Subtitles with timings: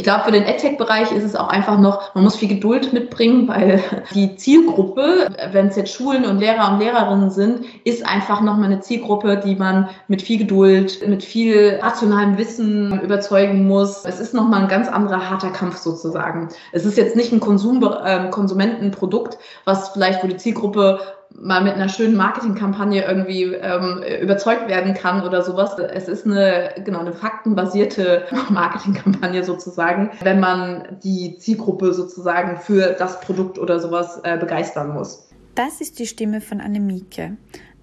[0.00, 3.46] Ich glaube, für den EdTech-Bereich ist es auch einfach noch, man muss viel Geduld mitbringen,
[3.48, 3.82] weil
[4.14, 8.80] die Zielgruppe, wenn es jetzt Schulen und Lehrer und Lehrerinnen sind, ist einfach nochmal eine
[8.80, 14.06] Zielgruppe, die man mit viel Geduld, mit viel rationalem Wissen überzeugen muss.
[14.06, 16.48] Es ist nochmal ein ganz anderer harter Kampf sozusagen.
[16.72, 19.36] Es ist jetzt nicht ein Konsum, äh, Konsumentenprodukt,
[19.66, 21.00] was vielleicht, wo die Zielgruppe
[21.34, 25.78] mal mit einer schönen Marketingkampagne irgendwie ähm, überzeugt werden kann oder sowas.
[25.78, 33.20] Es ist eine, genau, eine faktenbasierte Marketingkampagne sozusagen, wenn man die Zielgruppe sozusagen für das
[33.20, 35.28] Produkt oder sowas äh, begeistern muss.
[35.54, 37.36] Das ist die Stimme von Annemieke.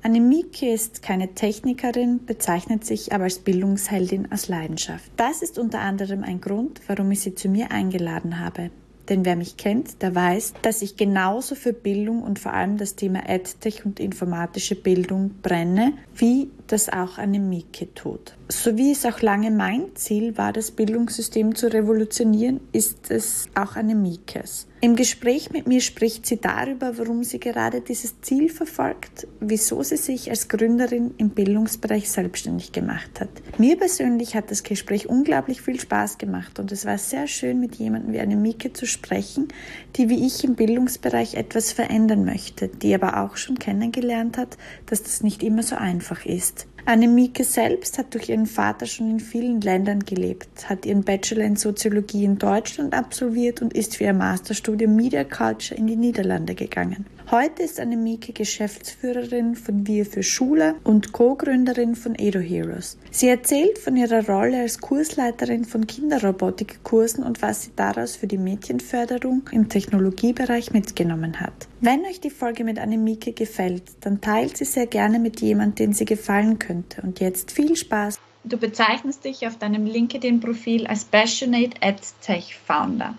[0.04, 5.12] Annemieke ist keine Technikerin, bezeichnet sich aber als Bildungsheldin aus Leidenschaft.
[5.18, 8.70] Das ist unter anderem ein Grund, warum ich sie zu mir eingeladen habe.
[9.10, 12.96] Denn wer mich kennt, der weiß, dass ich genauso für Bildung und vor allem das
[12.96, 18.36] Thema EdTech und informatische Bildung brenne, wie das auch eine Mieke tut.
[18.50, 23.76] So wie es auch lange mein Ziel war, das Bildungssystem zu revolutionieren, ist es auch
[23.76, 24.68] eine Mikes.
[24.80, 29.98] Im Gespräch mit mir spricht sie darüber, warum sie gerade dieses Ziel verfolgt, wieso sie
[29.98, 33.30] sich als Gründerin im Bildungsbereich selbstständig gemacht hat.
[33.58, 37.76] Mir persönlich hat das Gespräch unglaublich viel Spaß gemacht und es war sehr schön, mit
[37.78, 39.48] jemandem wie Annemieke zu sprechen,
[39.96, 45.02] die wie ich im Bildungsbereich etwas verändern möchte, die aber auch schon kennengelernt hat, dass
[45.02, 46.68] das nicht immer so einfach ist.
[46.88, 51.58] Annemieke selbst hat durch ihren Vater schon in vielen Ländern gelebt, hat ihren Bachelor in
[51.58, 57.06] Soziologie in Deutschland absolviert und ist für ihr Masterstudium Media Culture in die Niederlande gegangen.
[57.30, 62.98] Heute ist Annemieke Geschäftsführerin von Wir für Schule und Co-Gründerin von Edo Heroes.
[63.12, 68.38] Sie erzählt von ihrer Rolle als Kursleiterin von Kinderrobotikkursen und was sie daraus für die
[68.38, 71.68] Mädchenförderung im Technologiebereich mitgenommen hat.
[71.82, 75.94] Wenn euch die Folge mit Annemieke gefällt, dann teilt sie sehr gerne mit jemandem, den
[75.94, 77.02] sie gefallen könnte.
[77.02, 78.18] Und jetzt viel Spaß!
[78.46, 83.18] Du bezeichnest dich auf deinem LinkedIn-Profil als Passionate EdTech Founder.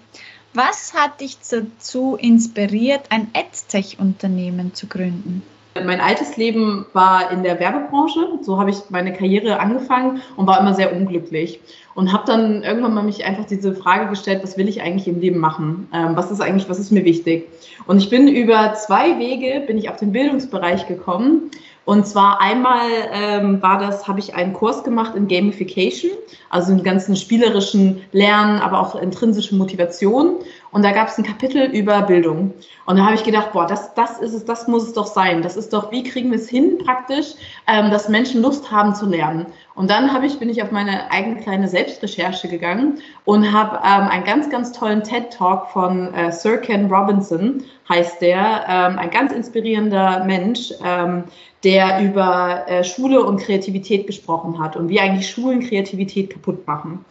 [0.54, 5.42] Was hat dich dazu inspiriert, ein EdTech-Unternehmen zu gründen?
[5.84, 8.38] Mein altes Leben war in der Werbebranche.
[8.42, 11.60] So habe ich meine Karriere angefangen und war immer sehr unglücklich.
[11.94, 15.20] Und habe dann irgendwann mal mich einfach diese Frage gestellt, was will ich eigentlich im
[15.20, 15.88] Leben machen?
[15.92, 17.48] Ähm, was ist eigentlich, was ist mir wichtig?
[17.86, 21.50] Und ich bin über zwei Wege, bin ich auf den Bildungsbereich gekommen.
[21.88, 26.10] Und zwar einmal ähm, war das, habe ich einen Kurs gemacht in Gamification,
[26.50, 30.34] also im ganzen spielerischen Lernen, aber auch intrinsische Motivation.
[30.70, 32.52] Und da gab es ein Kapitel über Bildung.
[32.86, 35.42] Und da habe ich gedacht, boah, das, das ist es, das muss es doch sein.
[35.42, 37.34] Das ist doch, wie kriegen wir es hin praktisch,
[37.66, 39.46] ähm, dass Menschen Lust haben zu lernen.
[39.74, 44.08] Und dann habe ich, bin ich auf meine eigene kleine Selbstrecherche gegangen und habe ähm,
[44.08, 49.32] einen ganz, ganz tollen TED-Talk von äh, Sir Ken Robinson, heißt der, ähm, ein ganz
[49.32, 51.24] inspirierender Mensch, ähm,
[51.64, 57.04] der über äh, Schule und Kreativität gesprochen hat und wie eigentlich Schulen Kreativität kaputt machen.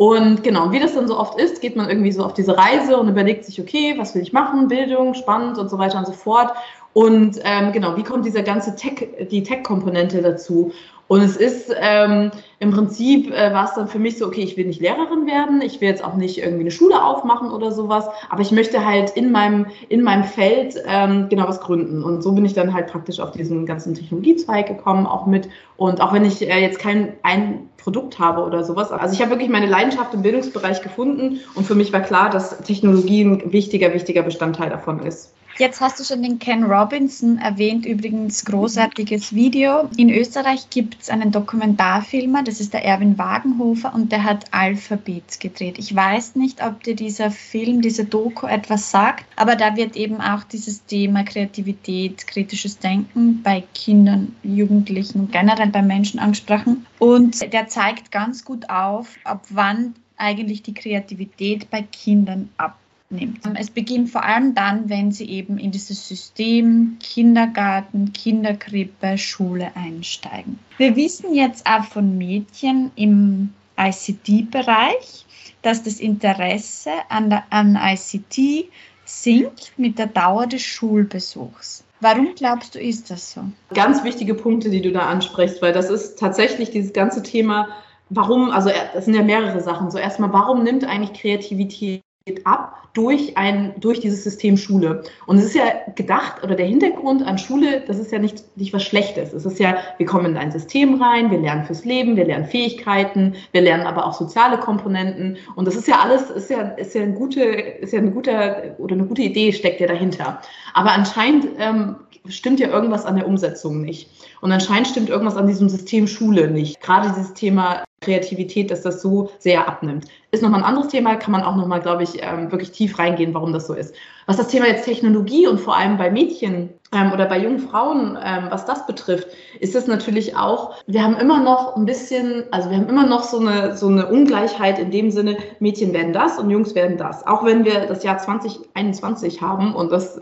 [0.00, 2.96] Und genau, wie das dann so oft ist, geht man irgendwie so auf diese Reise
[2.96, 6.14] und überlegt sich, okay, was will ich machen, Bildung, spannend und so weiter und so
[6.14, 6.54] fort.
[6.94, 10.72] Und ähm, genau, wie kommt diese ganze Tech, die Tech-Komponente dazu?
[11.10, 12.30] Und es ist ähm,
[12.60, 15.60] im Prinzip äh, war es dann für mich so, okay, ich will nicht Lehrerin werden,
[15.60, 19.10] ich will jetzt auch nicht irgendwie eine Schule aufmachen oder sowas, aber ich möchte halt
[19.16, 22.04] in meinem, in meinem Feld ähm, genau was gründen.
[22.04, 25.48] Und so bin ich dann halt praktisch auf diesen ganzen Technologiezweig gekommen, auch mit.
[25.76, 28.92] Und auch wenn ich äh, jetzt kein ein Produkt habe oder sowas.
[28.92, 32.58] Also ich habe wirklich meine Leidenschaft im Bildungsbereich gefunden und für mich war klar, dass
[32.58, 35.32] Technologie ein wichtiger, wichtiger Bestandteil davon ist.
[35.60, 39.90] Jetzt hast du schon den Ken Robinson erwähnt, übrigens großartiges Video.
[39.98, 45.38] In Österreich gibt es einen Dokumentarfilmer, das ist der Erwin Wagenhofer und der hat Alphabet
[45.38, 45.78] gedreht.
[45.78, 50.22] Ich weiß nicht, ob dir dieser Film, diese Doku etwas sagt, aber da wird eben
[50.22, 56.86] auch dieses Thema Kreativität, kritisches Denken bei Kindern, Jugendlichen generell bei Menschen angesprochen.
[56.98, 62.79] Und der zeigt ganz gut auf, ab wann eigentlich die Kreativität bei Kindern ab
[63.10, 63.40] nimmt.
[63.58, 70.58] Es beginnt vor allem dann, wenn sie eben in dieses System Kindergarten, Kinderkrippe, Schule einsteigen.
[70.78, 75.26] Wir wissen jetzt auch von Mädchen im ICT-Bereich,
[75.62, 78.70] dass das Interesse an, der, an ICT
[79.04, 81.84] sinkt mit der Dauer des Schulbesuchs.
[82.00, 83.42] Warum glaubst du, ist das so?
[83.74, 87.68] Ganz wichtige Punkte, die du da ansprichst, weil das ist tatsächlich dieses ganze Thema,
[88.08, 89.90] warum, also das sind ja mehrere Sachen.
[89.90, 92.02] So erstmal, warum nimmt eigentlich Kreativität
[92.44, 95.04] ab durch ein, durch dieses System Schule.
[95.26, 98.72] Und es ist ja gedacht, oder der Hintergrund an Schule, das ist ja nicht, nicht
[98.72, 99.32] was Schlechtes.
[99.32, 102.46] Es ist ja, wir kommen in ein System rein, wir lernen fürs Leben, wir lernen
[102.46, 105.36] Fähigkeiten, wir lernen aber auch soziale Komponenten.
[105.54, 108.74] Und das ist ja alles, ist ja, ist ja eine gute, ist ja eine gute,
[108.78, 110.40] oder eine gute Idee steckt ja dahinter.
[110.74, 111.96] Aber anscheinend ähm,
[112.28, 114.10] stimmt ja irgendwas an der Umsetzung nicht.
[114.40, 116.80] Und anscheinend stimmt irgendwas an diesem System Schule nicht.
[116.80, 120.06] Gerade dieses Thema Kreativität, dass das so sehr abnimmt.
[120.30, 123.34] Ist nochmal ein anderes Thema, kann man auch nochmal, glaube ich, ähm, wirklich tief reingehen,
[123.34, 123.94] warum das so ist.
[124.24, 128.16] Was das Thema jetzt Technologie und vor allem bei Mädchen ähm, oder bei jungen Frauen,
[128.24, 132.70] ähm, was das betrifft, ist es natürlich auch, wir haben immer noch ein bisschen, also
[132.70, 136.38] wir haben immer noch so eine, so eine Ungleichheit in dem Sinne, Mädchen werden das
[136.38, 137.26] und Jungs werden das.
[137.26, 140.18] Auch wenn wir das Jahr 2021 haben und das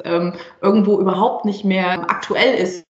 [0.63, 2.88] irgendwo überhaupt nicht mehr aktuell ist,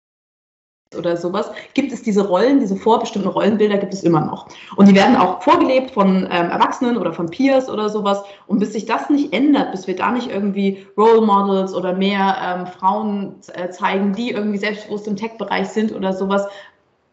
[0.95, 4.47] oder sowas, gibt es diese Rollen, diese vorbestimmten Rollenbilder gibt es immer noch.
[4.75, 8.23] Und die werden auch vorgelebt von ähm, Erwachsenen oder von Peers oder sowas.
[8.47, 12.35] Und bis sich das nicht ändert, bis wir da nicht irgendwie Role Models oder mehr
[12.43, 16.47] ähm, Frauen äh, zeigen, die irgendwie selbstbewusst im Tech-Bereich sind oder sowas,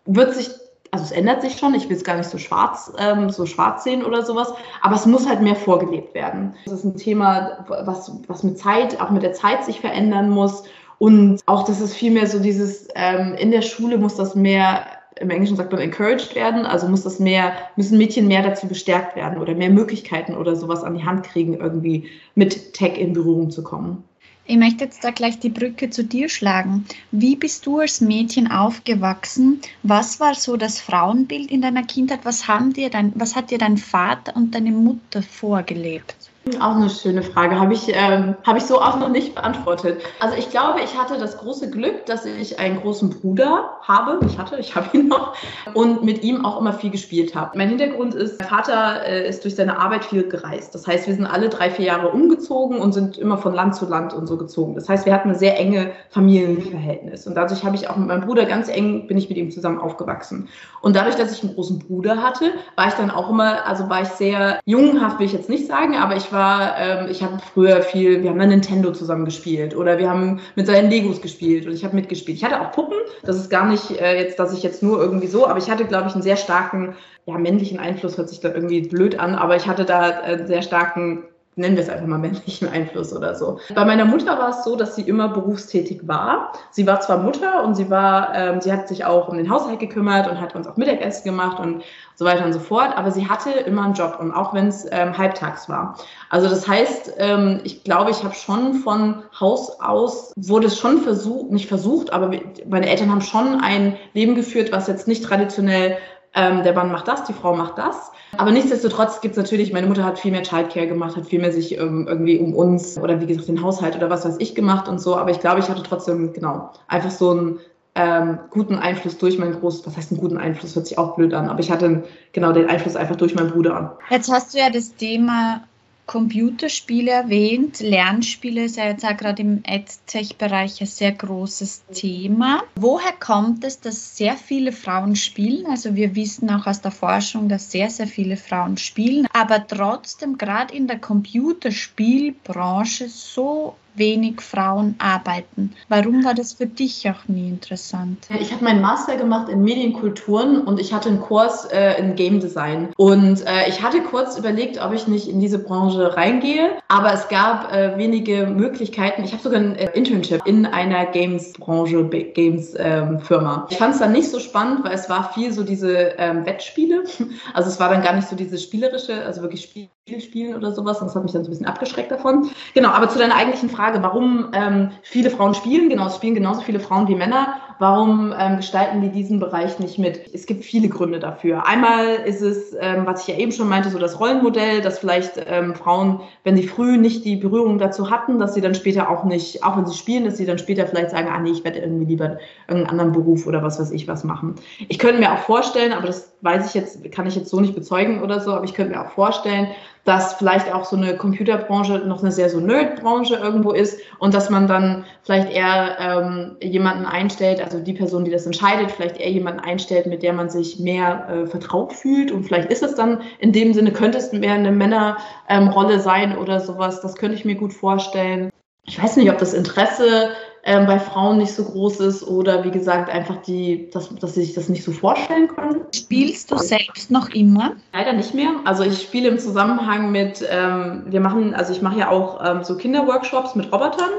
[0.06, 0.50] wird sich
[0.94, 3.82] also es ändert sich schon, ich will es gar nicht so schwarz, ähm, so schwarz
[3.82, 4.52] sehen oder sowas,
[4.82, 6.54] aber es muss halt mehr vorgelebt werden.
[6.66, 10.64] Das ist ein Thema, was, was mit Zeit, auch mit der Zeit sich verändern muss
[11.02, 14.86] und auch, dass es viel mehr so dieses, ähm, in der Schule muss das mehr,
[15.16, 19.16] im Englischen sagt man encouraged werden, also muss das mehr, müssen Mädchen mehr dazu bestärkt
[19.16, 23.50] werden oder mehr Möglichkeiten oder sowas an die Hand kriegen, irgendwie mit Tech in Berührung
[23.50, 24.04] zu kommen.
[24.46, 26.84] Ich möchte jetzt da gleich die Brücke zu dir schlagen.
[27.10, 29.60] Wie bist du als Mädchen aufgewachsen?
[29.82, 32.20] Was war so das Frauenbild in deiner Kindheit?
[32.22, 36.14] Was, haben dir dein, was hat dir dein Vater und deine Mutter vorgelebt?
[36.58, 37.60] Auch eine schöne Frage.
[37.60, 40.02] Habe ich, ähm, hab ich so auch noch nicht beantwortet.
[40.18, 44.18] Also ich glaube, ich hatte das große Glück, dass ich einen großen Bruder habe.
[44.26, 45.36] Ich hatte, ich habe ihn noch.
[45.74, 47.56] Und mit ihm auch immer viel gespielt habe.
[47.56, 50.74] Mein Hintergrund ist, mein Vater äh, ist durch seine Arbeit viel gereist.
[50.74, 53.86] Das heißt, wir sind alle drei, vier Jahre umgezogen und sind immer von Land zu
[53.86, 54.74] Land und so gezogen.
[54.74, 57.24] Das heißt, wir hatten ein sehr enge Familienverhältnis.
[57.28, 59.78] Und dadurch habe ich auch mit meinem Bruder ganz eng, bin ich mit ihm zusammen
[59.78, 60.48] aufgewachsen.
[60.80, 64.02] Und dadurch, dass ich einen großen Bruder hatte, war ich dann auch immer, also war
[64.02, 67.82] ich sehr jungenhaft, will ich jetzt nicht sagen, aber ich war, ähm, ich habe früher
[67.82, 71.72] viel, wir haben dann Nintendo zusammen gespielt oder wir haben mit seinen Legos gespielt und
[71.72, 72.38] ich habe mitgespielt.
[72.38, 75.26] Ich hatte auch Puppen, das ist gar nicht äh, jetzt, dass ich jetzt nur irgendwie
[75.26, 76.96] so, aber ich hatte, glaube ich, einen sehr starken,
[77.26, 80.62] ja, männlichen Einfluss, hört sich da irgendwie blöd an, aber ich hatte da einen sehr
[80.62, 83.58] starken nennen wir es einfach mal männlichen Einfluss oder so.
[83.74, 86.52] Bei meiner Mutter war es so, dass sie immer berufstätig war.
[86.70, 89.78] Sie war zwar Mutter und sie war, ähm, sie hat sich auch um den Haushalt
[89.78, 91.82] gekümmert und hat uns auch Mittagessen gemacht und
[92.14, 94.86] so weiter und so fort, aber sie hatte immer einen Job und auch wenn es
[94.90, 95.96] ähm, halbtags war.
[96.30, 100.98] Also das heißt, ähm, ich glaube, ich habe schon von Haus aus, wurde es schon
[100.98, 102.30] versucht, nicht versucht, aber
[102.68, 105.96] meine Eltern haben schon ein Leben geführt, was jetzt nicht traditionell
[106.34, 108.10] ähm, der Mann macht das, die Frau macht das.
[108.38, 111.52] Aber nichtsdestotrotz gibt es natürlich, meine Mutter hat viel mehr Childcare gemacht, hat viel mehr
[111.52, 114.88] sich ähm, irgendwie um uns oder wie gesagt den Haushalt oder was weiß ich gemacht
[114.88, 115.16] und so.
[115.16, 117.60] Aber ich glaube, ich hatte trotzdem, genau, einfach so einen
[117.94, 121.34] ähm, guten Einfluss durch meinen Groß, was heißt einen guten Einfluss, hört sich auch blöd
[121.34, 123.98] an, aber ich hatte genau den Einfluss einfach durch meinen Bruder.
[124.08, 125.62] Jetzt hast du ja das Thema
[126.06, 127.80] Computerspiele erwähnt.
[127.80, 132.62] Lernspiele ist ja jetzt auch gerade im EdTech-Bereich ein sehr großes Thema.
[132.74, 135.66] Woher kommt es, dass sehr viele Frauen spielen?
[135.66, 140.38] Also wir wissen auch aus der Forschung, dass sehr, sehr viele Frauen spielen, aber trotzdem
[140.38, 145.72] gerade in der Computerspielbranche so wenig Frauen arbeiten.
[145.88, 148.26] Warum war das für dich auch nie interessant?
[148.40, 152.40] Ich habe meinen Master gemacht in Medienkulturen und ich hatte einen Kurs äh, in Game
[152.40, 152.92] Design.
[152.96, 157.28] Und äh, ich hatte kurz überlegt, ob ich nicht in diese Branche reingehe, aber es
[157.28, 159.24] gab äh, wenige Möglichkeiten.
[159.24, 163.54] Ich habe sogar ein äh, Internship in einer Games-Branche, Games-Firma.
[163.54, 166.46] Ähm, ich fand es dann nicht so spannend, weil es war viel so diese ähm,
[166.46, 167.04] Wettspiele.
[167.54, 170.98] Also es war dann gar nicht so dieses spielerische, also wirklich Spiel spielen oder sowas.
[170.98, 172.50] Das hat mich dann so ein bisschen abgeschreckt davon.
[172.74, 176.34] Genau, aber zu deiner eigentlichen Frage Frage, warum ähm, viele Frauen spielen, genau, es spielen
[176.34, 177.54] genauso viele Frauen wie Männer.
[177.78, 180.32] Warum ähm, gestalten die diesen Bereich nicht mit?
[180.32, 181.66] Es gibt viele Gründe dafür.
[181.66, 185.32] Einmal ist es, ähm, was ich ja eben schon meinte, so das Rollenmodell, dass vielleicht
[185.46, 189.24] ähm, Frauen, wenn sie früh nicht die Berührung dazu hatten, dass sie dann später auch
[189.24, 191.80] nicht, auch wenn sie spielen, dass sie dann später vielleicht sagen, ah nee, ich werde
[191.80, 194.54] irgendwie lieber irgendeinen anderen Beruf oder was weiß ich was machen.
[194.88, 197.74] Ich könnte mir auch vorstellen, aber das weiß ich jetzt, kann ich jetzt so nicht
[197.74, 199.68] bezeugen oder so, aber ich könnte mir auch vorstellen,
[200.04, 204.50] dass vielleicht auch so eine Computerbranche noch eine sehr so Nerd-Branche irgendwo ist und dass
[204.50, 209.30] man dann vielleicht eher ähm, jemanden einstellt, also die Person, die das entscheidet, vielleicht eher
[209.30, 213.20] jemanden einstellt, mit der man sich mehr äh, vertraut fühlt und vielleicht ist es dann
[213.38, 217.44] in dem Sinne, könnte es mehr eine Männerrolle ähm, sein oder sowas, das könnte ich
[217.44, 218.50] mir gut vorstellen.
[218.84, 220.30] Ich weiß nicht, ob das Interesse
[220.64, 224.44] ähm, bei Frauen nicht so groß ist oder wie gesagt einfach die, dass, dass sie
[224.44, 225.80] sich das nicht so vorstellen können.
[225.92, 227.72] Spielst du selbst noch immer?
[227.92, 228.50] Leider nicht mehr.
[228.64, 232.62] Also ich spiele im Zusammenhang mit, ähm, wir machen, also ich mache ja auch ähm,
[232.62, 234.10] so Kinderworkshops mit Robotern.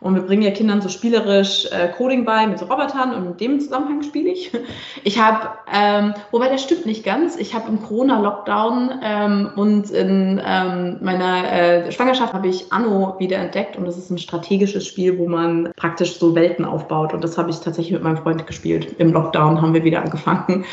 [0.00, 3.36] Und wir bringen ja Kindern so spielerisch äh, Coding bei mit so Robotern und in
[3.36, 4.50] dem Zusammenhang spiele ich.
[5.06, 10.40] Ich habe, ähm, wobei das stimmt nicht ganz, ich habe im Corona-Lockdown ähm, und in
[10.44, 15.18] ähm, meiner äh, Schwangerschaft habe ich Anno wieder entdeckt und das ist ein strategisches Spiel,
[15.18, 18.94] wo man praktisch so Welten aufbaut und das habe ich tatsächlich mit meinem Freund gespielt.
[18.98, 20.64] Im Lockdown haben wir wieder angefangen.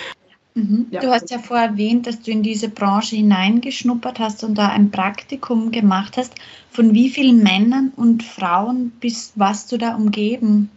[0.54, 0.88] Mhm.
[0.92, 1.00] Ja.
[1.00, 4.92] Du hast ja vorher erwähnt, dass du in diese Branche hineingeschnuppert hast und da ein
[4.92, 6.34] Praktikum gemacht hast.
[6.70, 10.70] Von wie vielen Männern und Frauen bist warst du da umgeben?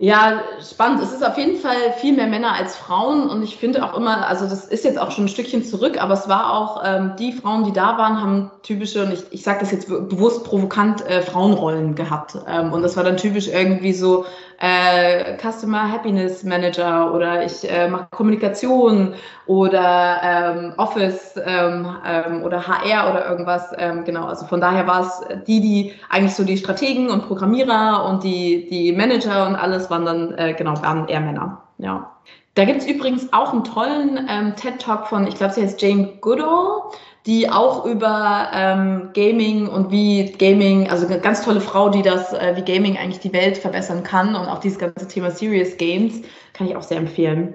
[0.00, 1.02] Ja, spannend.
[1.02, 4.28] Es ist auf jeden Fall viel mehr Männer als Frauen und ich finde auch immer,
[4.28, 7.32] also das ist jetzt auch schon ein Stückchen zurück, aber es war auch, ähm, die
[7.32, 11.20] Frauen, die da waren, haben typische, und ich, ich sage das jetzt bewusst provokant, äh,
[11.20, 12.38] Frauenrollen gehabt.
[12.46, 14.24] Ähm, und das war dann typisch irgendwie so
[14.60, 19.14] äh, Customer Happiness Manager oder ich äh, mache Kommunikation
[19.46, 23.72] oder ähm, Office ähm, ähm, oder HR oder irgendwas.
[23.78, 28.04] Ähm, genau, also von daher war es die, die eigentlich so die Strategen und Programmierer
[28.04, 31.62] und die, die Manager und alles waren dann, äh, genau, waren eher Männer.
[31.78, 32.10] Ja.
[32.54, 36.14] Da gibt es übrigens auch einen tollen ähm, TED-Talk von, ich glaube, sie heißt Jane
[36.20, 36.82] Goodall
[37.28, 42.32] die auch über ähm, Gaming und wie Gaming, also eine ganz tolle Frau, die das,
[42.32, 46.22] äh, wie Gaming eigentlich die Welt verbessern kann und auch dieses ganze Thema Serious Games,
[46.54, 47.52] kann ich auch sehr empfehlen.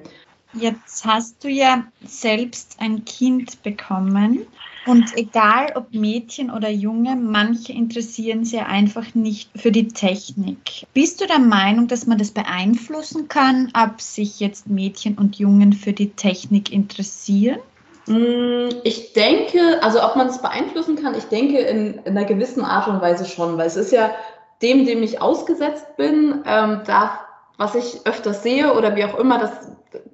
[0.54, 4.46] Jetzt hast du ja selbst ein Kind bekommen
[4.86, 10.86] und egal ob Mädchen oder Junge, manche interessieren sich einfach nicht für die Technik.
[10.94, 15.74] Bist du der Meinung, dass man das beeinflussen kann, ob sich jetzt Mädchen und Jungen
[15.74, 17.58] für die Technik interessieren?
[18.08, 22.64] Mm, ich denke, also ob man es beeinflussen kann, ich denke in, in, einer gewissen
[22.64, 24.12] Art und Weise schon, weil es ist ja
[24.62, 27.20] dem, dem ich ausgesetzt bin, ähm, da,
[27.58, 29.52] was ich öfters sehe oder wie auch immer, das,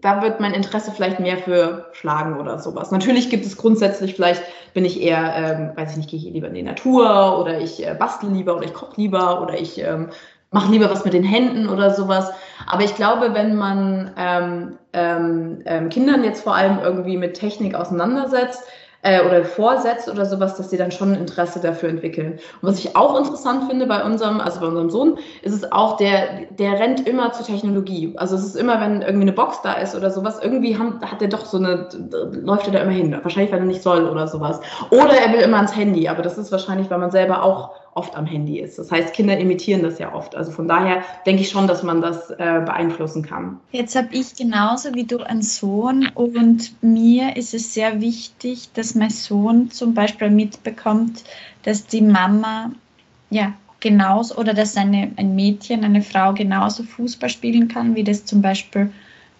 [0.01, 2.91] da wird mein Interesse vielleicht mehr für schlagen oder sowas.
[2.91, 4.43] Natürlich gibt es grundsätzlich, vielleicht
[4.73, 7.85] bin ich eher, ähm, weiß ich nicht, gehe ich lieber in die Natur oder ich
[7.85, 10.09] äh, bastel lieber oder ich koche lieber oder ich ähm,
[10.51, 12.31] mache lieber was mit den Händen oder sowas.
[12.67, 17.75] Aber ich glaube, wenn man ähm, ähm, ähm, Kindern jetzt vor allem irgendwie mit Technik
[17.75, 18.63] auseinandersetzt,
[19.01, 22.33] äh, oder vorsetzt oder sowas, dass sie dann schon ein Interesse dafür entwickeln.
[22.61, 25.97] Und was ich auch interessant finde bei unserem, also bei unserem Sohn, ist es auch,
[25.97, 28.13] der, der rennt immer zur Technologie.
[28.17, 31.21] Also es ist immer, wenn irgendwie eine Box da ist oder sowas, irgendwie haben, hat
[31.21, 31.87] er doch so eine,
[32.31, 33.17] läuft er da immer hin.
[33.21, 34.59] Wahrscheinlich, weil er nicht soll oder sowas.
[34.89, 38.15] Oder er will immer ans Handy, aber das ist wahrscheinlich, weil man selber auch oft
[38.15, 38.79] am Handy ist.
[38.79, 40.33] Das heißt, Kinder imitieren das ja oft.
[40.33, 43.59] Also von daher denke ich schon, dass man das äh, beeinflussen kann.
[43.71, 48.95] Jetzt habe ich genauso wie du einen Sohn und mir ist es sehr wichtig, dass
[48.95, 51.25] mein Sohn zum Beispiel mitbekommt,
[51.63, 52.71] dass die Mama
[53.29, 58.23] ja genauso oder dass eine, ein Mädchen, eine Frau genauso Fußball spielen kann, wie das
[58.23, 58.91] zum Beispiel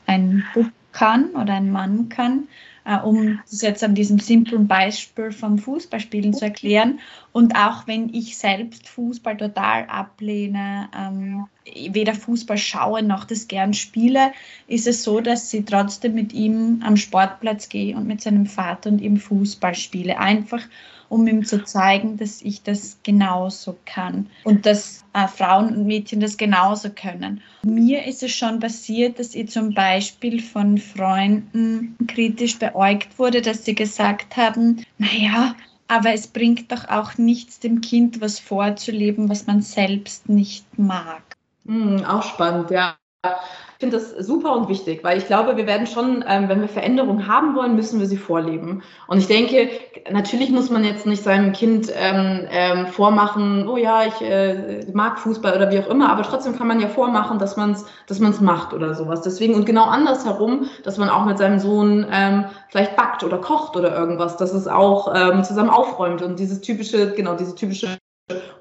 [0.06, 2.48] ein Bub kann oder ein Mann kann
[2.90, 7.00] äh, um das jetzt an diesem simplen Beispiel vom Fußballspielen zu erklären.
[7.32, 11.46] Und auch wenn ich selbst Fußball total ablehne, ähm,
[11.92, 14.32] weder Fußball schaue noch das gern spiele,
[14.68, 18.90] ist es so, dass sie trotzdem mit ihm am Sportplatz gehe und mit seinem Vater
[18.90, 20.18] und ihm Fußball spiele.
[20.18, 20.64] Einfach
[21.10, 26.20] um ihm zu zeigen, dass ich das genauso kann und dass äh, Frauen und Mädchen
[26.20, 27.42] das genauso können.
[27.64, 33.66] Mir ist es schon passiert, dass ich zum Beispiel von Freunden kritisch beäugt wurde, dass
[33.66, 35.56] sie gesagt haben, naja,
[35.88, 41.24] aber es bringt doch auch nichts, dem Kind was vorzuleben, was man selbst nicht mag.
[41.64, 42.96] Mm, auch spannend, ja.
[43.80, 46.68] Ich finde das super und wichtig, weil ich glaube, wir werden schon, ähm, wenn wir
[46.68, 48.84] Veränderungen haben wollen, müssen wir sie vorleben.
[49.08, 49.70] Und ich denke,
[50.12, 55.18] natürlich muss man jetzt nicht seinem Kind ähm, ähm, vormachen, oh ja, ich äh, mag
[55.18, 58.20] Fußball oder wie auch immer, aber trotzdem kann man ja vormachen, dass man es dass
[58.20, 59.22] man's macht oder sowas.
[59.22, 63.78] Deswegen und genau andersherum, dass man auch mit seinem Sohn ähm, vielleicht backt oder kocht
[63.78, 67.98] oder irgendwas, dass es auch ähm, zusammen aufräumt und dieses typische, genau, diese typische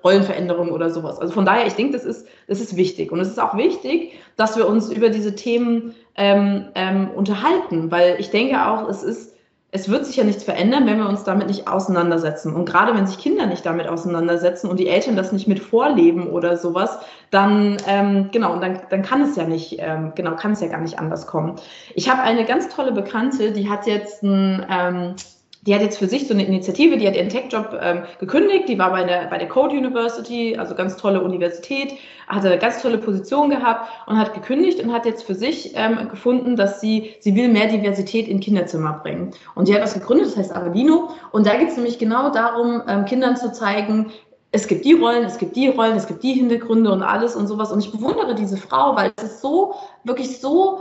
[0.05, 1.19] Rollenveränderung oder sowas.
[1.19, 3.13] Also von daher, ich denke, das ist, das ist wichtig.
[3.13, 8.17] Und es ist auch wichtig, dass wir uns über diese Themen ähm, ähm, unterhalten, weil
[8.19, 9.35] ich denke auch, es ist,
[9.71, 12.55] es wird sich ja nichts verändern, wenn wir uns damit nicht auseinandersetzen.
[12.55, 16.29] Und gerade wenn sich Kinder nicht damit auseinandersetzen und die Eltern das nicht mit vorleben
[16.31, 16.99] oder sowas,
[17.31, 20.69] dann ähm, genau, und dann, dann kann es ja nicht, ähm, genau, kann es ja
[20.69, 21.57] gar nicht anders kommen.
[21.95, 25.15] Ich habe eine ganz tolle Bekannte, die hat jetzt ein ähm,
[25.63, 28.79] die hat jetzt für sich so eine Initiative, die hat ihren Tech-Job ähm, gekündigt, die
[28.79, 31.95] war bei der, bei der Code University, also ganz tolle Universität,
[32.29, 36.09] hatte eine ganz tolle Position gehabt und hat gekündigt und hat jetzt für sich ähm,
[36.09, 39.33] gefunden, dass sie, sie will mehr Diversität in Kinderzimmer bringen.
[39.55, 41.11] Und die hat was gegründet, das heißt Avellino.
[41.33, 44.13] Und da geht es nämlich genau darum, ähm, Kindern zu zeigen,
[44.51, 47.49] es gibt die Rollen, es gibt die Rollen, es gibt die Hintergründe und alles und
[47.49, 47.71] sowas.
[47.71, 49.75] Und ich bewundere diese Frau, weil es ist so,
[50.05, 50.81] wirklich so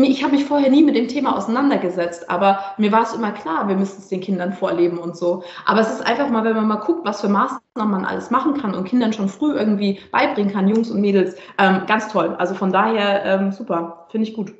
[0.00, 3.68] ich habe mich vorher nie mit dem Thema auseinandergesetzt, aber mir war es immer klar,
[3.68, 5.44] wir müssen es den Kindern vorleben und so.
[5.66, 8.54] Aber es ist einfach mal, wenn man mal guckt, was für Maßnahmen man alles machen
[8.54, 12.34] kann und Kindern schon früh irgendwie beibringen kann, Jungs und Mädels, ähm, ganz toll.
[12.38, 14.54] Also von daher ähm, super, finde ich gut.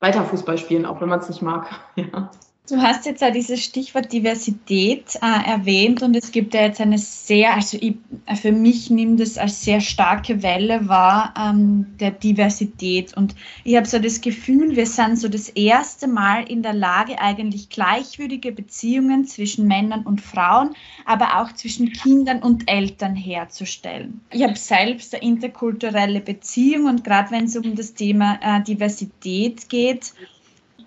[0.00, 1.66] Weiter Fußball spielen, auch wenn man es nicht mag.
[1.96, 2.30] ja.
[2.70, 6.98] Du hast jetzt ja dieses Stichwort Diversität äh, erwähnt und es gibt ja jetzt eine
[6.98, 7.96] sehr, also ich,
[8.40, 13.34] für mich nimmt es als sehr starke Welle wahr ähm, der Diversität und
[13.64, 17.70] ich habe so das Gefühl, wir sind so das erste Mal in der Lage, eigentlich
[17.70, 20.70] gleichwürdige Beziehungen zwischen Männern und Frauen,
[21.06, 24.20] aber auch zwischen Kindern und Eltern herzustellen.
[24.30, 29.68] Ich habe selbst eine interkulturelle Beziehung und gerade wenn es um das Thema äh, Diversität
[29.68, 30.12] geht,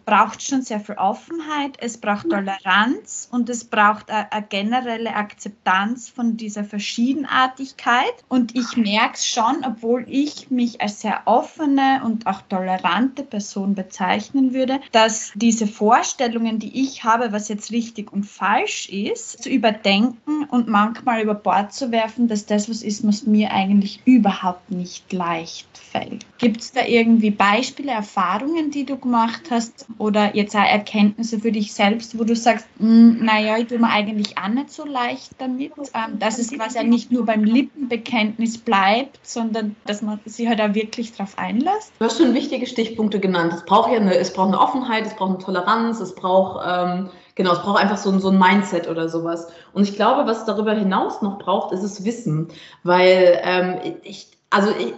[0.05, 6.37] braucht schon sehr viel Offenheit, es braucht Toleranz und es braucht eine, generelle Akzeptanz von
[6.37, 8.13] dieser Verschiedenartigkeit.
[8.27, 13.75] Und ich merke es schon, obwohl ich mich als sehr offene und auch tolerante Person
[13.75, 19.49] bezeichnen würde, dass diese Vorstellungen, die ich habe, was jetzt richtig und falsch ist, zu
[19.49, 24.71] überdenken und manchmal über Bord zu werfen, dass das was ist, was mir eigentlich überhaupt
[24.71, 26.25] nicht leicht fällt.
[26.37, 31.51] Gibt es da irgendwie Beispiele, Erfahrungen, die du gemacht hast oder jetzt auch Erkenntnisse für
[31.51, 35.31] dich selbst, wo du sagst, hm, naja, ich tue mir eigentlich auch nicht so leicht
[35.37, 40.61] damit, ähm, dass es quasi nicht nur beim Lippenbekenntnis bleibt, sondern dass man sich halt
[40.61, 41.93] auch wirklich darauf einlässt?
[41.99, 43.53] Du hast schon wichtige Stichpunkte genannt.
[43.53, 47.09] Es braucht ja eine, es braucht eine Offenheit, es braucht eine Toleranz, es braucht ähm,
[47.35, 49.47] Genau, es braucht einfach so, so ein Mindset oder sowas.
[49.73, 52.49] Und ich glaube, was darüber hinaus noch braucht, ist es Wissen.
[52.83, 54.93] Weil ähm, ich, also ich,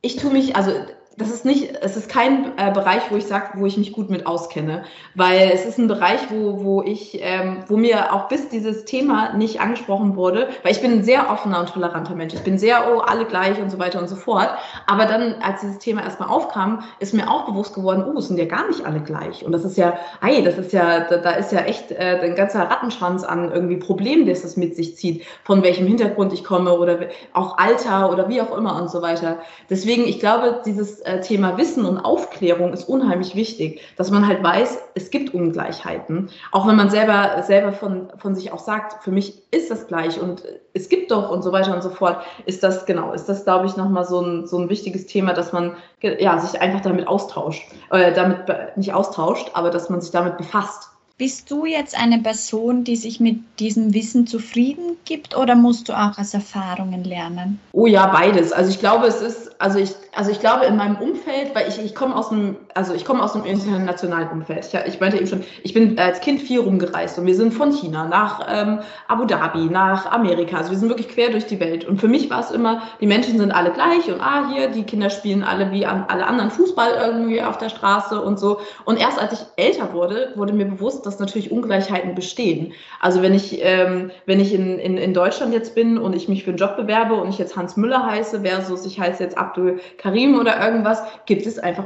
[0.00, 0.70] ich tue mich, also
[1.16, 4.10] das ist nicht, es ist kein äh, Bereich, wo ich sage, wo ich mich gut
[4.10, 8.48] mit auskenne, weil es ist ein Bereich, wo, wo ich, ähm, wo mir auch bis
[8.48, 12.34] dieses Thema nicht angesprochen wurde, weil ich bin ein sehr offener und toleranter Mensch.
[12.34, 14.48] Ich bin sehr, oh, alle gleich und so weiter und so fort.
[14.86, 18.38] Aber dann, als dieses Thema erstmal aufkam, ist mir auch bewusst geworden, oh, es sind
[18.38, 19.44] ja gar nicht alle gleich.
[19.44, 22.34] Und das ist ja, hey, das ist ja, da, da ist ja echt äh, ein
[22.34, 26.76] ganzer Rattenschwanz an irgendwie Problemen, das das mit sich zieht, von welchem Hintergrund ich komme
[26.76, 26.98] oder
[27.32, 29.38] auch Alter oder wie auch immer und so weiter.
[29.70, 34.78] Deswegen, ich glaube, dieses Thema Wissen und Aufklärung ist unheimlich wichtig, dass man halt weiß,
[34.94, 36.30] es gibt Ungleichheiten.
[36.52, 40.20] Auch wenn man selber, selber von, von sich auch sagt, für mich ist das gleich
[40.20, 40.42] und
[40.72, 43.66] es gibt doch und so weiter und so fort, ist das, genau, ist das, glaube
[43.66, 47.62] ich, nochmal so ein, so ein wichtiges Thema, dass man ja, sich einfach damit austauscht,
[47.90, 50.88] äh, damit nicht austauscht, aber dass man sich damit befasst.
[51.16, 55.92] Bist du jetzt eine Person, die sich mit diesem Wissen zufrieden gibt oder musst du
[55.92, 57.60] auch aus Erfahrungen lernen?
[57.70, 58.50] Oh ja, beides.
[58.50, 61.78] Also ich glaube, es ist, also ich, also ich glaube in meinem Umfeld, weil ich,
[61.78, 64.66] ich komme aus dem, also ich komme aus dem internationalen Umfeld.
[64.66, 67.70] Ich, ich meinte eben schon, ich bin als Kind viel rumgereist und wir sind von
[67.70, 70.56] China nach ähm, Abu Dhabi, nach Amerika.
[70.56, 71.84] Also wir sind wirklich quer durch die Welt.
[71.84, 74.82] Und für mich war es immer, die Menschen sind alle gleich und ah, hier, die
[74.82, 78.58] Kinder spielen alle wie an, alle anderen Fußball irgendwie auf der Straße und so.
[78.84, 82.72] Und erst als ich älter wurde, wurde mir bewusst, dass natürlich Ungleichheiten bestehen.
[83.00, 86.44] Also wenn ich, ähm, wenn ich in, in, in Deutschland jetzt bin und ich mich
[86.44, 89.80] für einen Job bewerbe und ich jetzt Hans Müller heiße versus ich heiße jetzt Abdul
[89.98, 91.84] Karim oder irgendwas, gibt es einfach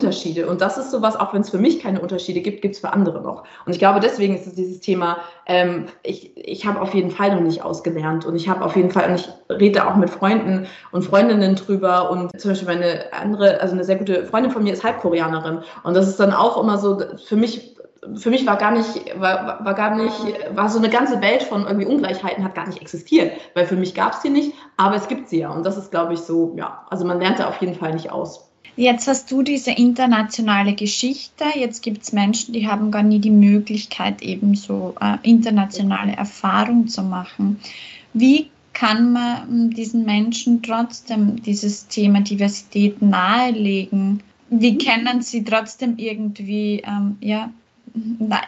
[0.00, 0.46] Unterschiede.
[0.48, 2.92] Und das ist sowas, auch wenn es für mich keine Unterschiede gibt, gibt es für
[2.92, 3.44] andere noch.
[3.66, 7.34] Und ich glaube, deswegen ist es dieses Thema, ähm, ich, ich habe auf jeden Fall
[7.34, 10.66] noch nicht ausgelernt und ich habe auf jeden Fall, und ich rede auch mit Freunden
[10.92, 14.72] und Freundinnen drüber und zum Beispiel meine andere, also eine sehr gute Freundin von mir
[14.72, 15.58] ist Halbkoreanerin.
[15.82, 17.76] Und das ist dann auch immer so für mich
[18.14, 20.14] für mich war gar nicht, war, war gar nicht,
[20.54, 23.94] war so eine ganze Welt von irgendwie Ungleichheiten hat gar nicht existiert, weil für mich
[23.94, 25.50] gab es die nicht, aber es gibt sie ja.
[25.50, 28.10] Und das ist, glaube ich, so, ja, also man lernt da auf jeden Fall nicht
[28.10, 28.50] aus.
[28.76, 31.44] Jetzt hast du diese internationale Geschichte.
[31.54, 36.86] Jetzt gibt es Menschen, die haben gar nie die Möglichkeit, eben so äh, internationale Erfahrung
[36.86, 37.60] zu machen.
[38.14, 44.22] Wie kann man diesen Menschen trotzdem dieses Thema Diversität nahelegen?
[44.48, 47.50] Wie können sie trotzdem irgendwie ähm, ja,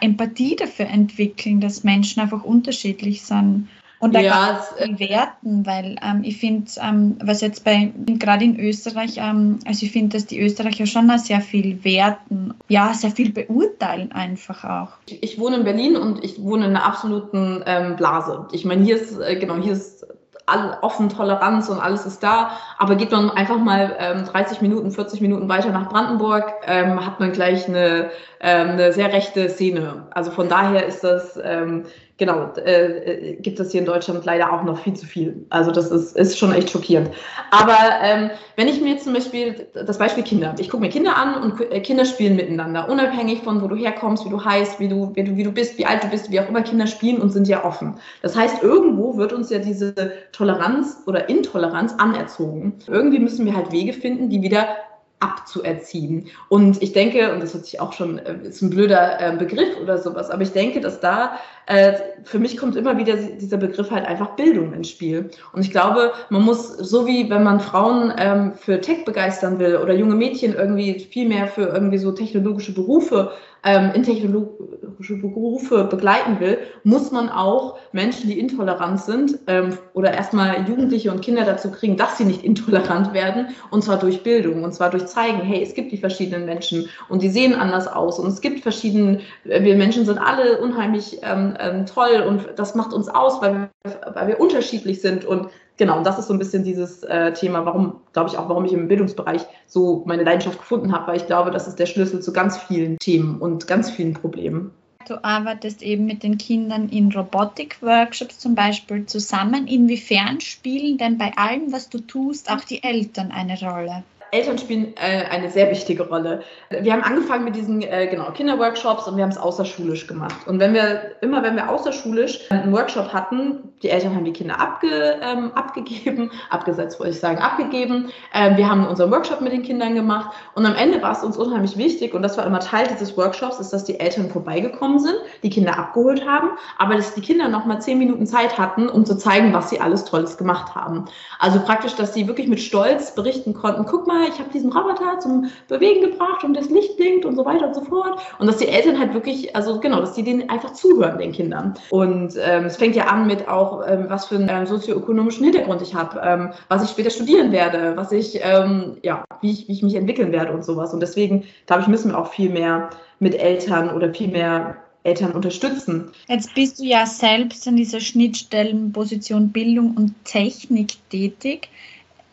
[0.01, 3.67] Empathie dafür entwickeln, dass Menschen einfach unterschiedlich sind.
[4.03, 8.59] Und da ja, es, werten, weil ähm, ich finde, ähm, was jetzt bei, gerade in
[8.59, 13.31] Österreich, ähm, also ich finde, dass die Österreicher schon sehr viel werten, ja, sehr viel
[13.31, 14.97] beurteilen einfach auch.
[15.07, 18.45] Ich, ich wohne in Berlin und ich wohne in einer absoluten ähm, Blase.
[18.51, 20.05] Ich meine, hier ist, äh, genau, hier ist
[20.45, 22.51] all, offen Toleranz und alles ist da.
[22.77, 27.19] Aber geht man einfach mal ähm, 30 Minuten, 40 Minuten weiter nach Brandenburg, ähm, hat
[27.19, 28.11] man gleich eine
[28.43, 30.07] ähm, eine sehr rechte Szene.
[30.11, 31.85] Also von daher ist das, ähm,
[32.25, 35.45] genau, äh, äh, gibt es hier in Deutschland leider auch noch viel zu viel.
[35.49, 37.09] Also das ist, ist schon echt schockierend.
[37.51, 41.17] Aber ähm, wenn ich mir jetzt zum Beispiel das Beispiel Kinder, ich gucke mir Kinder
[41.17, 44.87] an und äh, Kinder spielen miteinander, unabhängig von wo du herkommst, wie du heißt, wie
[44.87, 47.21] du, wie du, wie du bist, wie alt du bist, wie auch immer, Kinder spielen
[47.21, 47.95] und sind ja offen.
[48.21, 49.93] Das heißt, irgendwo wird uns ja diese
[50.31, 52.79] Toleranz oder Intoleranz anerzogen.
[52.87, 54.77] Irgendwie müssen wir halt Wege finden, die wieder
[55.23, 56.27] abzuerziehen.
[56.49, 59.79] Und ich denke, und das hört sich auch schon, äh, ist ein blöder äh, Begriff
[59.81, 63.89] oder sowas, aber ich denke, dass da äh, für mich kommt immer wieder dieser Begriff
[63.89, 65.29] halt einfach Bildung ins Spiel.
[65.53, 69.77] Und ich glaube, man muss, so wie wenn man Frauen ähm, für Tech begeistern will
[69.77, 73.31] oder junge Mädchen irgendwie viel mehr für irgendwie so technologische Berufe
[73.63, 80.13] ähm, in technologische Berufe begleiten will, muss man auch Menschen, die intolerant sind, ähm, oder
[80.13, 84.63] erstmal Jugendliche und Kinder dazu kriegen, dass sie nicht intolerant werden, und zwar durch Bildung,
[84.63, 88.19] und zwar durch zeigen, hey, es gibt die verschiedenen Menschen und die sehen anders aus
[88.19, 92.93] und es gibt verschiedene, wir Menschen sind alle unheimlich ähm, ähm, toll und das macht
[92.93, 93.69] uns aus, weil wir,
[94.13, 97.65] weil wir unterschiedlich sind und genau, und das ist so ein bisschen dieses äh, Thema,
[97.65, 101.27] warum, glaube ich, auch, warum ich im Bildungsbereich so meine Leidenschaft gefunden habe, weil ich
[101.27, 104.71] glaube, das ist der Schlüssel zu ganz vielen Themen und ganz vielen Problemen.
[105.07, 109.67] Du arbeitest eben mit den Kindern in Robotik-Workshops zum Beispiel zusammen.
[109.67, 114.03] Inwiefern spielen denn bei allem, was du tust, auch die Eltern eine Rolle?
[114.33, 116.41] Eltern spielen äh, eine sehr wichtige Rolle.
[116.69, 120.47] Wir haben angefangen mit diesen äh, genau, Kinderworkshops und wir haben es außerschulisch gemacht.
[120.47, 124.59] Und wenn wir, immer wenn wir außerschulisch einen Workshop hatten, die Eltern haben die Kinder
[124.59, 128.09] abge, ähm, abgegeben, abgesetzt wollte ich sagen, abgegeben.
[128.33, 131.37] Ähm, wir haben unseren Workshop mit den Kindern gemacht und am Ende war es uns
[131.37, 135.17] unheimlich wichtig und das war immer Teil dieses Workshops, ist, dass die Eltern vorbeigekommen sind,
[135.43, 139.05] die Kinder abgeholt haben, aber dass die Kinder noch mal zehn Minuten Zeit hatten, um
[139.05, 141.05] zu zeigen, was sie alles Tolles gemacht haben.
[141.37, 145.19] Also praktisch, dass sie wirklich mit Stolz berichten konnten, guck mal, ich habe diesen Roboter
[145.19, 148.19] zum Bewegen gebracht und das Licht blinkt und so weiter und so fort.
[148.39, 151.73] Und dass die Eltern halt wirklich, also genau, dass die denen einfach zuhören, den Kindern.
[151.89, 155.81] Und ähm, es fängt ja an mit auch, ähm, was für einen ähm, sozioökonomischen Hintergrund
[155.81, 159.73] ich habe, ähm, was ich später studieren werde, was ich, ähm, ja, wie ich, wie
[159.73, 160.93] ich mich entwickeln werde und sowas.
[160.93, 165.33] Und deswegen, glaube ich, müssen wir auch viel mehr mit Eltern oder viel mehr Eltern
[165.33, 166.11] unterstützen.
[166.27, 171.69] Jetzt bist du ja selbst in dieser Schnittstellenposition Bildung und Technik tätig.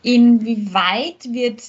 [0.03, 1.61] Inwieweit wird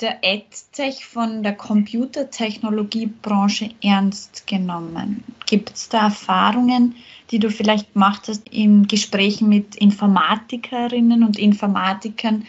[0.00, 5.24] der EdTech von der Computertechnologiebranche ernst genommen?
[5.46, 6.96] Gibt es da Erfahrungen,
[7.30, 12.46] die du vielleicht gemacht hast in Gesprächen mit Informatikerinnen und Informatikern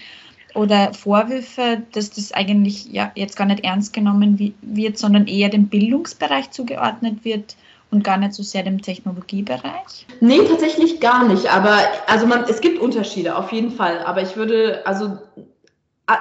[0.53, 5.67] oder Vorwürfe, dass das eigentlich ja jetzt gar nicht ernst genommen wird, sondern eher dem
[5.67, 7.55] Bildungsbereich zugeordnet wird?
[7.91, 10.07] und gar nicht so sehr dem Technologiebereich?
[10.21, 11.53] Nee, tatsächlich gar nicht.
[11.53, 13.99] Aber also man, es gibt Unterschiede auf jeden Fall.
[13.99, 15.17] Aber ich würde, also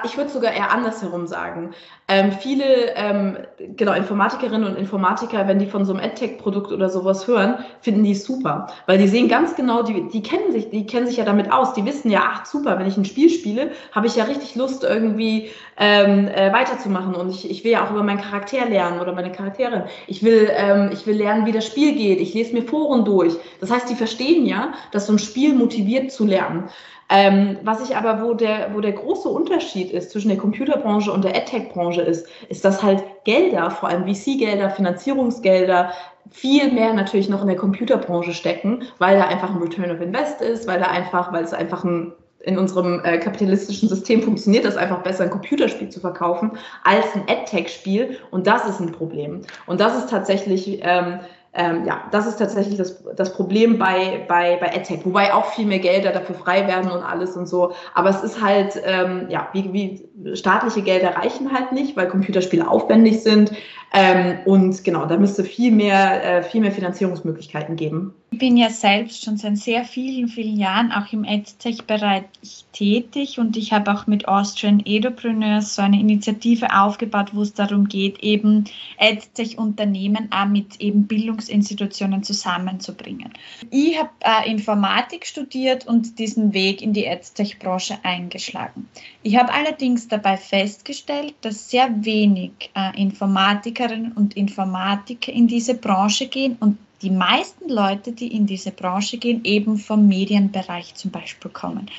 [0.05, 1.71] ich würde sogar eher andersherum sagen.
[2.07, 3.37] Ähm, viele ähm,
[3.75, 8.15] genau, Informatikerinnen und Informatiker, wenn die von so einem AdTech-Produkt oder sowas hören, finden die
[8.15, 8.67] super.
[8.85, 11.73] Weil die sehen ganz genau, die, die kennen sich, die kennen sich ja damit aus.
[11.73, 14.83] Die wissen ja, ach super, wenn ich ein Spiel spiele, habe ich ja richtig Lust,
[14.83, 17.15] irgendwie ähm, äh, weiterzumachen.
[17.15, 19.87] Und ich, ich will ja auch über meinen Charakter lernen oder meine Charaktere.
[20.07, 22.21] Ich will, ähm, ich will lernen, wie das Spiel geht.
[22.21, 23.33] Ich lese mir Foren durch.
[23.59, 26.69] Das heißt, die verstehen ja, dass so ein Spiel motiviert zu lernen.
[27.11, 31.25] Ähm, was ich aber, wo der, wo der große Unterschied ist zwischen der Computerbranche und
[31.25, 35.91] der AdTech-Branche ist, ist, dass halt Gelder, vor allem VC-Gelder, Finanzierungsgelder,
[36.29, 40.39] viel mehr natürlich noch in der Computerbranche stecken, weil da einfach ein Return of Invest
[40.41, 44.75] ist, weil da einfach, weil es einfach ein in unserem äh, kapitalistischen System funktioniert das
[44.75, 46.51] einfach besser, ein Computerspiel zu verkaufen
[46.83, 48.17] als ein AdTech-Spiel.
[48.31, 49.41] Und das ist ein Problem.
[49.67, 51.19] Und das ist tatsächlich ähm,
[51.53, 55.65] ähm, ja, das ist tatsächlich das, das Problem bei, bei, bei EdTech, wobei auch viel
[55.65, 57.73] mehr Gelder dafür frei werden und alles und so.
[57.93, 62.65] Aber es ist halt, ähm, ja, wie, wie staatliche Gelder reichen halt nicht, weil Computerspiele
[62.65, 63.51] aufwendig sind.
[63.93, 68.13] Ähm, und genau, da müsste viel mehr, äh, viel mehr Finanzierungsmöglichkeiten geben.
[68.31, 72.23] Ich bin ja selbst schon seit sehr vielen, vielen Jahren auch im EdTech-Bereich
[72.71, 77.89] tätig und ich habe auch mit Austrian Edupreneurs so eine Initiative aufgebaut, wo es darum
[77.89, 78.63] geht, eben
[78.97, 83.33] EdTech-Unternehmen auch mit eben Bildungsinstitutionen zusammenzubringen.
[83.69, 88.87] Ich habe äh, Informatik studiert und diesen Weg in die EdTech-Branche eingeschlagen.
[89.23, 96.27] Ich habe allerdings dabei festgestellt, dass sehr wenig äh, Informatikerinnen und Informatiker in diese Branche
[96.27, 101.51] gehen und die meisten Leute, die in diese Branche gehen, eben vom Medienbereich zum Beispiel
[101.51, 101.89] kommen.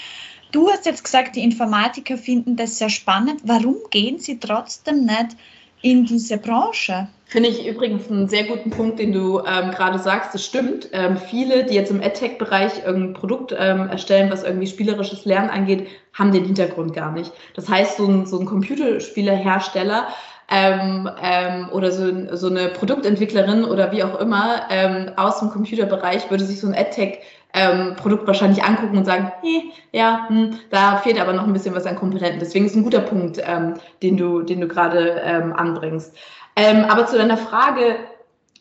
[0.50, 3.40] Du hast jetzt gesagt, die Informatiker finden das sehr spannend.
[3.44, 5.37] Warum gehen sie trotzdem nicht
[5.83, 7.09] in diese Branche?
[7.27, 10.35] Finde ich übrigens einen sehr guten Punkt, den du ähm, gerade sagst.
[10.35, 10.88] Das stimmt.
[10.92, 15.88] Ähm, viele, die jetzt im AdTech-Bereich irgendein Produkt ähm, erstellen, was irgendwie spielerisches Lernen angeht,
[16.12, 17.33] haben den Hintergrund gar nicht.
[17.55, 20.09] Das heißt, so ein, so ein Computerspielerhersteller
[20.53, 26.31] ähm, ähm, oder so, so eine Produktentwicklerin oder wie auch immer ähm, aus dem Computerbereich
[26.31, 27.21] würde sich so ein AdTech
[27.55, 31.75] ähm, Produkt wahrscheinlich angucken und sagen, hey, ja, hm, da fehlt aber noch ein bisschen
[31.75, 32.38] was an Komponenten.
[32.38, 36.15] Deswegen ist ein guter Punkt, ähm, den du, den du gerade ähm, anbringst.
[36.55, 37.97] Ähm, aber zu deiner Frage,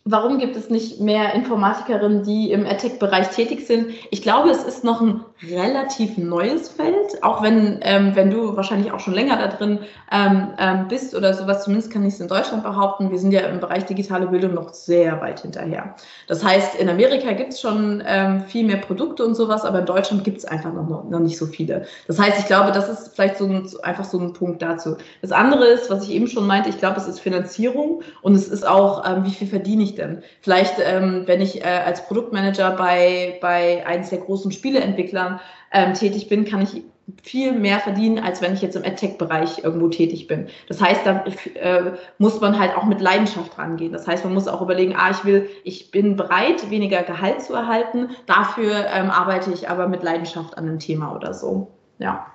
[0.03, 3.91] warum gibt es nicht mehr Informatikerinnen, die im AdTech-Bereich tätig sind?
[4.09, 8.91] Ich glaube, es ist noch ein relativ neues Feld, auch wenn, ähm, wenn du wahrscheinlich
[8.91, 9.79] auch schon länger da drin
[10.11, 13.41] ähm, ähm, bist oder sowas, zumindest kann ich es in Deutschland behaupten, wir sind ja
[13.41, 15.95] im Bereich digitale Bildung noch sehr weit hinterher.
[16.27, 19.85] Das heißt, in Amerika gibt es schon ähm, viel mehr Produkte und sowas, aber in
[19.85, 21.85] Deutschland gibt es einfach noch, noch nicht so viele.
[22.07, 24.97] Das heißt, ich glaube, das ist vielleicht so ein, einfach so ein Punkt dazu.
[25.21, 28.47] Das andere ist, was ich eben schon meinte, ich glaube, es ist Finanzierung und es
[28.47, 30.23] ist auch, ähm, wie viel verdiene ich denn?
[30.41, 35.39] Vielleicht, ähm, wenn ich äh, als Produktmanager bei, bei eines der großen Spieleentwicklern
[35.71, 36.83] ähm, tätig bin, kann ich
[37.23, 40.47] viel mehr verdienen, als wenn ich jetzt im AdTech-Bereich irgendwo tätig bin.
[40.67, 41.23] Das heißt, da
[41.55, 43.91] äh, muss man halt auch mit Leidenschaft rangehen.
[43.91, 47.53] Das heißt, man muss auch überlegen, ah, ich will, ich bin bereit, weniger Gehalt zu
[47.53, 51.71] erhalten, dafür ähm, arbeite ich aber mit Leidenschaft an einem Thema oder so.
[51.99, 52.27] Ja.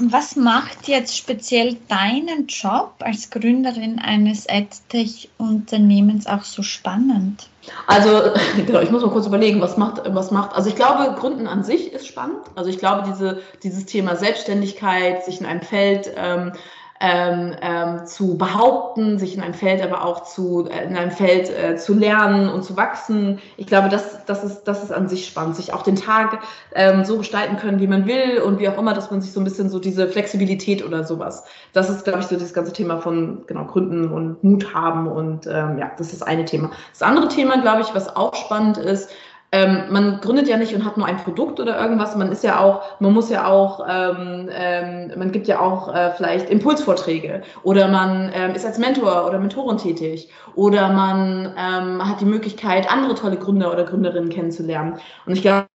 [0.00, 7.48] Was macht jetzt speziell deinen Job als Gründerin eines AdTech-Unternehmens auch so spannend?
[7.88, 8.30] Also,
[8.66, 11.64] genau, ich muss mal kurz überlegen, was macht, was macht, also ich glaube, Gründen an
[11.64, 12.38] sich ist spannend.
[12.54, 16.52] Also ich glaube, diese, dieses Thema Selbstständigkeit, sich in einem Feld ähm,
[17.00, 21.48] ähm, ähm, zu behaupten, sich in einem Feld aber auch zu, äh, in einem Feld
[21.50, 23.38] äh, zu lernen und zu wachsen.
[23.56, 26.40] Ich glaube, das, das, ist, das ist an sich spannend, sich auch den Tag
[26.74, 29.40] ähm, so gestalten können, wie man will und wie auch immer, dass man sich so
[29.40, 31.44] ein bisschen so diese Flexibilität oder sowas.
[31.72, 35.46] Das ist, glaube ich, so das ganze Thema von genau Gründen und Mut haben und
[35.46, 36.70] ähm, ja, das ist das eine Thema.
[36.92, 39.10] Das andere Thema, glaube ich, was auch spannend ist,
[39.50, 42.14] ähm, man gründet ja nicht und hat nur ein Produkt oder irgendwas.
[42.16, 46.12] Man ist ja auch, man muss ja auch, ähm, ähm, man gibt ja auch äh,
[46.12, 52.20] vielleicht Impulsvorträge oder man ähm, ist als Mentor oder Mentorin tätig oder man ähm, hat
[52.20, 54.98] die Möglichkeit, andere tolle Gründer oder Gründerinnen kennenzulernen.
[55.24, 55.66] Und ich glaube,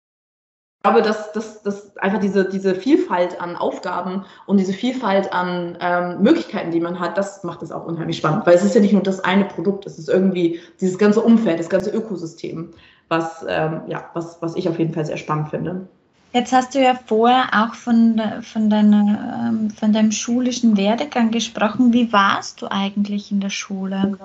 [0.83, 6.73] dass, dass, dass einfach diese, diese Vielfalt an Aufgaben und diese Vielfalt an ähm, Möglichkeiten,
[6.73, 8.45] die man hat, das macht es auch unheimlich spannend.
[8.45, 11.59] Weil es ist ja nicht nur das eine Produkt, es ist irgendwie dieses ganze Umfeld,
[11.59, 12.75] das ganze Ökosystem
[13.13, 15.87] was, ähm, ja, was, was ich auf jeden Fall sehr spannend finde.
[16.33, 21.93] Jetzt hast du ja vorher auch von, von, deiner, ähm, von deinem schulischen Werdegang gesprochen.
[21.93, 24.17] Wie warst du eigentlich in der Schule?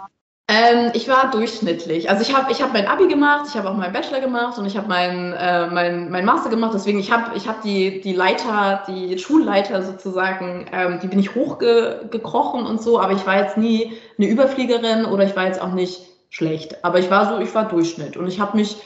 [0.50, 2.10] Ähm, ich war durchschnittlich.
[2.10, 4.66] Also ich habe ich hab mein Abi gemacht, ich habe auch meinen Bachelor gemacht und
[4.66, 6.72] ich habe meinen äh, mein, mein Master gemacht.
[6.74, 11.36] Deswegen, ich habe ich hab die, die Leiter, die Schulleiter sozusagen, ähm, die bin ich
[11.36, 15.74] hochgekrochen und so, aber ich war jetzt nie eine Überfliegerin oder ich war jetzt auch
[15.74, 16.84] nicht schlecht.
[16.84, 18.78] Aber ich war so, ich war Durchschnitt und ich habe mich,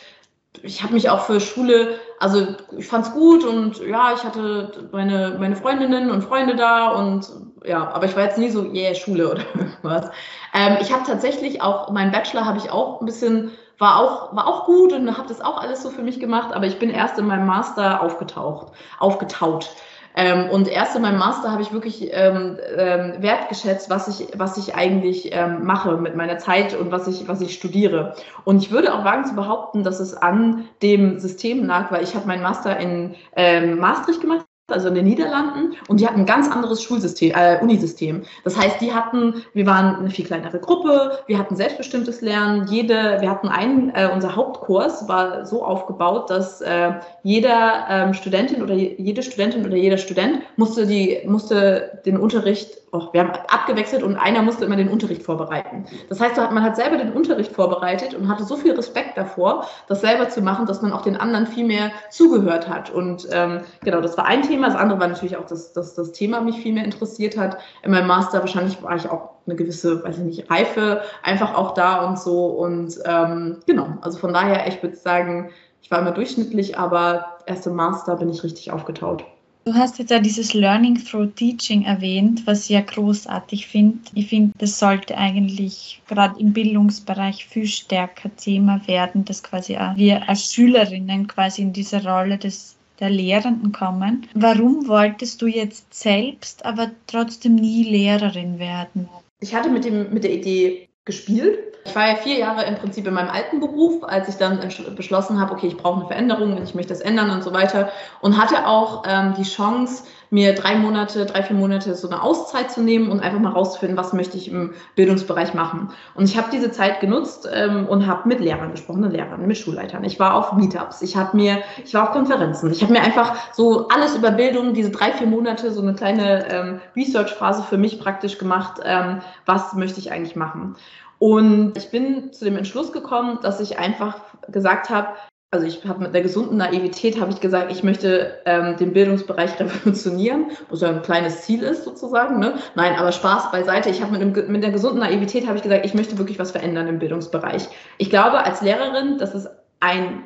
[0.63, 4.89] ich habe mich auch für Schule, also ich fand es gut und ja, ich hatte
[4.91, 7.27] meine, meine Freundinnen und Freunde da und
[7.65, 10.09] ja, aber ich war jetzt nie so, yeah, Schule oder irgendwas.
[10.53, 14.47] Ähm, ich habe tatsächlich auch, meinen Bachelor habe ich auch ein bisschen, war auch, war
[14.47, 17.17] auch gut und habe das auch alles so für mich gemacht, aber ich bin erst
[17.17, 19.69] in meinem Master aufgetaucht, aufgetaut.
[20.15, 24.57] Ähm, und erst in meinem Master habe ich wirklich ähm, ähm, wertgeschätzt, was ich, was
[24.57, 28.15] ich eigentlich ähm, mache mit meiner Zeit und was ich, was ich studiere.
[28.43, 32.15] Und ich würde auch wagen zu behaupten, dass es an dem System lag, weil ich
[32.15, 36.25] habe meinen Master in ähm, Maastricht gemacht also in den Niederlanden, und die hatten ein
[36.25, 38.23] ganz anderes Schulsystem, äh, Unisystem.
[38.43, 43.17] Das heißt, die hatten, wir waren eine viel kleinere Gruppe, wir hatten selbstbestimmtes Lernen, jede,
[43.21, 48.73] wir hatten einen, äh, unser Hauptkurs war so aufgebaut, dass äh, jeder ähm, Studentin oder
[48.73, 54.17] jede Studentin oder jeder Student musste die, musste den Unterricht oh, wir haben abgewechselt und
[54.17, 55.85] einer musste immer den Unterricht vorbereiten.
[56.09, 60.01] Das heißt, man hat selber den Unterricht vorbereitet und hatte so viel Respekt davor, das
[60.01, 62.89] selber zu machen, dass man auch den anderen viel mehr zugehört hat.
[62.89, 64.67] Und ähm, genau, das war ein Thema.
[64.67, 67.57] Das andere war natürlich auch, dass, dass das Thema mich viel mehr interessiert hat.
[67.83, 71.73] In meinem Master wahrscheinlich war ich auch eine gewisse, weiß ich nicht, Reife einfach auch
[71.73, 72.47] da und so.
[72.47, 75.49] Und ähm, genau, also von daher, ich würde sagen,
[75.81, 79.23] ich war immer durchschnittlich, aber erst im Master bin ich richtig aufgetaut.
[79.63, 83.99] Du hast jetzt ja dieses Learning through Teaching erwähnt, was ich ja großartig finde.
[84.15, 89.95] Ich finde, das sollte eigentlich gerade im Bildungsbereich viel stärker Thema werden, dass quasi auch
[89.95, 94.27] wir als Schülerinnen quasi in diese Rolle des der Lehrenden kommen.
[94.35, 99.09] Warum wolltest du jetzt selbst aber trotzdem nie Lehrerin werden?
[99.41, 101.57] Ich hatte mit, dem, mit der Idee gespielt.
[101.83, 104.59] Ich war ja vier Jahre im Prinzip in meinem alten Beruf, als ich dann
[104.95, 107.89] beschlossen habe, okay, ich brauche eine Veränderung, ich möchte das ändern und so weiter.
[108.21, 112.71] Und hatte auch ähm, die Chance, mir drei Monate, drei, vier Monate so eine Auszeit
[112.71, 115.89] zu nehmen und einfach mal rauszufinden, was möchte ich im Bildungsbereich machen.
[116.15, 119.57] Und ich habe diese Zeit genutzt ähm, und habe mit Lehrern gesprochen, mit Lehrern, mit
[119.57, 120.05] Schulleitern.
[120.05, 123.35] Ich war auf Meetups, ich habe mir, ich war auf Konferenzen, ich habe mir einfach
[123.53, 127.99] so alles über Bildung, diese drei, vier Monate, so eine kleine ähm, Research-Phase für mich
[127.99, 130.77] praktisch gemacht, ähm, was möchte ich eigentlich machen.
[131.21, 135.09] Und ich bin zu dem Entschluss gekommen, dass ich einfach gesagt habe,
[135.51, 139.51] also ich habe mit der gesunden Naivität habe ich gesagt, ich möchte ähm, den Bildungsbereich
[139.59, 142.39] revolutionieren, was ja ein kleines Ziel ist sozusagen.
[142.39, 142.55] Ne?
[142.73, 143.91] Nein, aber Spaß beiseite.
[143.91, 146.87] Ich habe mit, mit der gesunden Naivität habe ich gesagt, ich möchte wirklich was verändern
[146.87, 147.67] im Bildungsbereich.
[147.99, 149.47] Ich glaube als Lehrerin, das ist
[149.79, 150.23] ein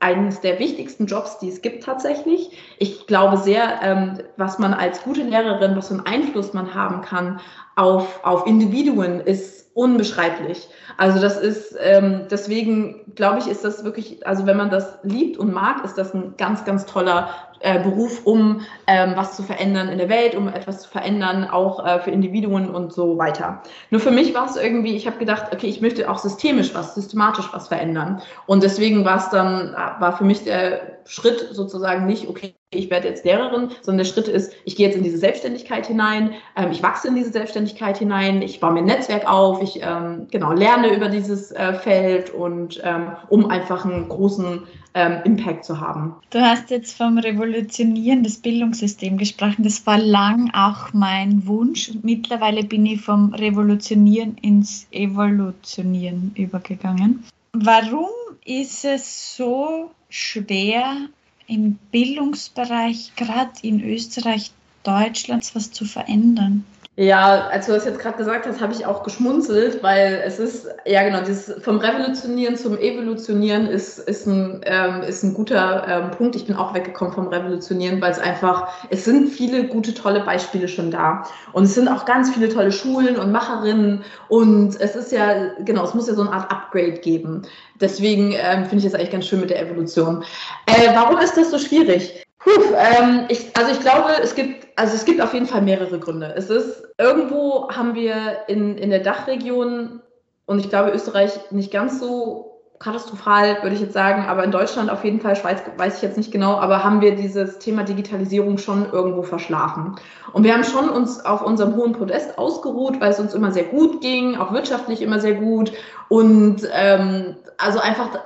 [0.00, 2.50] eines der wichtigsten Jobs, die es gibt tatsächlich.
[2.80, 7.02] Ich glaube sehr, ähm, was man als gute Lehrerin, was für einen Einfluss man haben
[7.02, 7.38] kann
[7.76, 10.68] auf, auf Individuen, ist unbeschreiblich.
[10.98, 15.38] Also das ist, ähm, deswegen glaube ich, ist das wirklich, also wenn man das liebt
[15.38, 17.30] und mag, ist das ein ganz, ganz toller
[17.60, 21.86] äh, Beruf, um ähm, was zu verändern in der Welt, um etwas zu verändern, auch
[21.86, 23.62] äh, für Individuen und so weiter.
[23.90, 26.94] Nur für mich war es irgendwie, ich habe gedacht, okay, ich möchte auch systemisch was,
[26.94, 28.20] systematisch was verändern.
[28.46, 33.08] Und deswegen war es dann, war für mich der Schritt sozusagen nicht, okay, ich werde
[33.08, 36.82] jetzt Lehrerin, sondern der Schritt ist, ich gehe jetzt in diese Selbstständigkeit hinein, ähm, ich
[36.82, 40.94] wachse in diese Selbstständigkeit hinein, ich baue mir ein Netzwerk auf, ich ähm, genau lerne
[40.94, 44.62] über dieses äh, Feld und ähm, um einfach einen großen
[44.94, 46.16] ähm, Impact zu haben.
[46.30, 49.62] Du hast jetzt vom Revolutionieren des Bildungssystems gesprochen.
[49.64, 51.92] Das war lang auch mein Wunsch.
[52.02, 57.24] Mittlerweile bin ich vom Revolutionieren ins Evolutionieren übergegangen.
[57.52, 58.08] Warum
[58.44, 61.08] ist es so schwer,
[61.46, 66.64] im Bildungsbereich, gerade in Österreich, Deutschland, was zu verändern?
[66.96, 70.68] Ja, als du das jetzt gerade gesagt hast, habe ich auch geschmunzelt, weil es ist,
[70.84, 76.10] ja genau, dieses vom Revolutionieren zum Evolutionieren ist, ist, ein, ähm, ist ein guter ähm,
[76.10, 76.36] Punkt.
[76.36, 80.68] Ich bin auch weggekommen vom Revolutionieren, weil es einfach, es sind viele gute, tolle Beispiele
[80.68, 81.26] schon da.
[81.54, 84.04] Und es sind auch ganz viele tolle Schulen und Macherinnen.
[84.28, 87.40] Und es ist ja, genau, es muss ja so eine Art Upgrade geben.
[87.80, 90.24] Deswegen ähm, finde ich es eigentlich ganz schön mit der Evolution.
[90.66, 92.22] Äh, warum ist das so schwierig?
[92.44, 95.98] Puh, ähm, ich, also ich glaube, es gibt, also es gibt auf jeden Fall mehrere
[95.98, 96.34] Gründe.
[96.36, 100.00] Es ist, irgendwo haben wir in, in der Dachregion
[100.46, 102.52] und ich glaube Österreich nicht ganz so
[102.82, 106.16] katastrophal, würde ich jetzt sagen, aber in Deutschland auf jeden Fall, Schweiz weiß ich jetzt
[106.16, 109.94] nicht genau, aber haben wir dieses Thema Digitalisierung schon irgendwo verschlafen.
[110.32, 113.64] Und wir haben schon uns auf unserem hohen Podest ausgeruht, weil es uns immer sehr
[113.64, 115.72] gut ging, auch wirtschaftlich immer sehr gut
[116.08, 118.18] und ähm, also einfach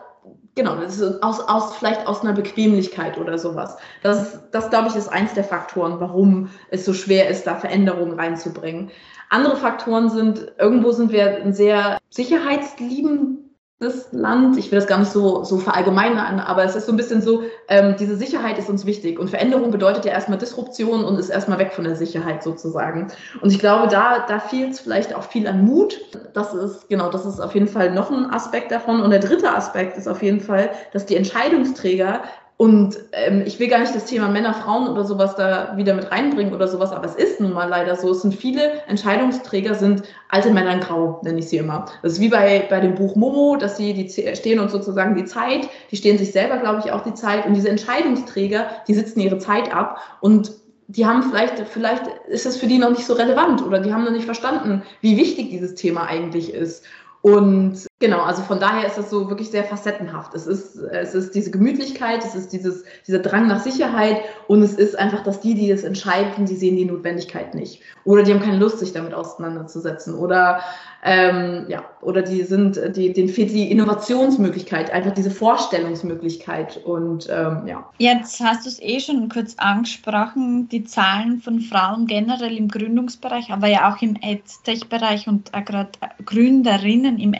[0.56, 3.76] Genau, das ist aus, aus, vielleicht aus einer Bequemlichkeit oder sowas.
[4.02, 8.18] Das, das glaube ich, ist eins der Faktoren, warum es so schwer ist, da Veränderungen
[8.18, 8.90] reinzubringen.
[9.28, 13.45] Andere Faktoren sind, irgendwo sind wir ein sehr sicherheitsliebend
[13.78, 16.96] das Land, ich will das gar nicht so, so verallgemeinern, aber es ist so ein
[16.96, 21.18] bisschen so, ähm, diese Sicherheit ist uns wichtig und Veränderung bedeutet ja erstmal Disruption und
[21.18, 23.08] ist erstmal weg von der Sicherheit sozusagen.
[23.42, 26.00] Und ich glaube, da, da fehlt es vielleicht auch viel an Mut.
[26.32, 29.02] Das ist, genau, das ist auf jeden Fall noch ein Aspekt davon.
[29.02, 32.22] Und der dritte Aspekt ist auf jeden Fall, dass die Entscheidungsträger
[32.58, 36.10] und ähm, ich will gar nicht das Thema Männer, Frauen oder sowas da wieder mit
[36.10, 38.10] reinbringen oder sowas, aber es ist nun mal leider so.
[38.10, 41.84] Es sind viele Entscheidungsträger, sind alte Männer in Grau, nenne ich sie immer.
[42.02, 45.26] Das ist wie bei, bei dem Buch Momo, dass sie die stehen uns sozusagen die
[45.26, 47.44] Zeit, die stehen sich selber, glaube ich, auch die Zeit.
[47.44, 50.52] Und diese Entscheidungsträger, die sitzen ihre Zeit ab und
[50.88, 54.04] die haben vielleicht, vielleicht ist es für die noch nicht so relevant oder die haben
[54.04, 56.84] noch nicht verstanden, wie wichtig dieses Thema eigentlich ist.
[57.20, 60.34] Und genau, also von daher ist es so wirklich sehr facettenhaft.
[60.34, 64.74] Es ist, es ist diese Gemütlichkeit, es ist dieses, dieser Drang nach Sicherheit und es
[64.74, 67.82] ist einfach, dass die, die es entscheiden, die sehen die Notwendigkeit nicht.
[68.04, 70.14] Oder die haben keine Lust, sich damit auseinanderzusetzen.
[70.14, 70.60] Oder
[71.06, 77.62] ähm, ja, oder die sind, die, denen fehlt die Innovationsmöglichkeit, einfach diese Vorstellungsmöglichkeit und ähm,
[77.66, 77.88] ja.
[77.98, 83.52] Jetzt hast du es eh schon kurz angesprochen, die Zahlen von Frauen generell im Gründungsbereich,
[83.52, 85.90] aber ja auch im EdTech-Bereich und gerade
[86.24, 87.34] Gründerinnen im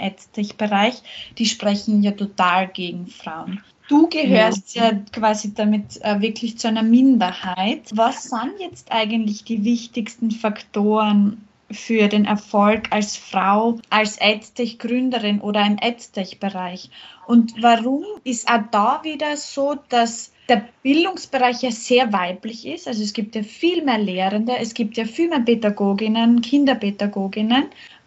[0.46, 1.02] EdTech-Bereich,
[1.38, 3.62] die sprechen ja total gegen Frauen.
[3.88, 7.82] Du gehörst ja, ja quasi damit äh, wirklich zu einer Minderheit.
[7.92, 15.66] Was sind jetzt eigentlich die wichtigsten Faktoren, für den Erfolg als Frau, als EdTech-Gründerin oder
[15.66, 16.90] im EdTech-Bereich?
[17.26, 22.86] Und warum ist auch da wieder so, dass der Bildungsbereich ja sehr weiblich ist?
[22.86, 27.66] Also es gibt ja viel mehr Lehrende, es gibt ja viel mehr Pädagoginnen, Kinderpädagoginnen,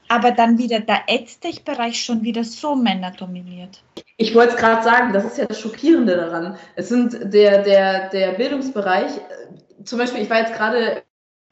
[0.10, 3.82] aber dann wieder der EdTech-Bereich schon wieder so männerdominiert.
[4.17, 6.58] Ich wollte es gerade sagen, das ist ja das Schockierende daran.
[6.76, 11.04] Es sind der, der, der Bildungsbereich, äh, zum Beispiel, ich war jetzt gerade,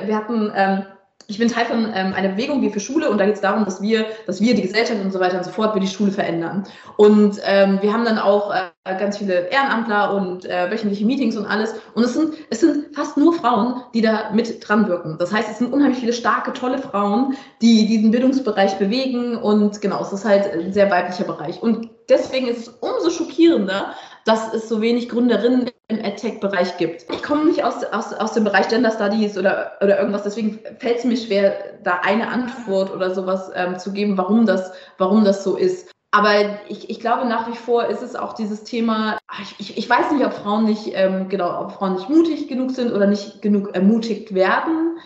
[0.04, 0.86] wir hatten ähm,
[1.30, 3.66] ich bin Teil von ähm, einer Bewegung wie für Schule und da geht es darum,
[3.66, 6.12] dass wir, dass wir die Gesellschaft und so weiter und so fort, wir die Schule
[6.12, 6.64] verändern.
[6.96, 11.46] Und ähm, wir haben dann auch äh, ganz viele Ehrenamtler und äh, wöchentliche Meetings und
[11.46, 11.76] alles.
[11.96, 15.18] Und es sind, es sind fast nur Frauen, die da mit dran wirken.
[15.20, 20.02] Das heißt, es sind unheimlich viele starke, tolle Frauen, die diesen Bildungsbereich bewegen und genau,
[20.02, 21.62] es ist halt ein sehr weiblicher Bereich.
[21.62, 23.94] Und deswegen ist es umso schockierender,
[24.28, 27.06] dass es so wenig Gründerinnen im EdTech-Bereich gibt.
[27.10, 30.98] Ich komme nicht aus, aus, aus dem Bereich Gender Studies oder, oder irgendwas, deswegen fällt
[30.98, 35.46] es mir schwer, da eine Antwort oder sowas ähm, zu geben, warum das, warum das
[35.46, 35.90] so ist.
[36.12, 36.32] Aber
[36.68, 39.18] ich, ich glaube nach wie vor ist es auch dieses Thema,
[39.60, 42.92] ich, ich weiß nicht, ob Frauen nicht, ähm, genau, ob Frauen nicht mutig genug sind
[42.92, 44.98] oder nicht genug ermutigt werden.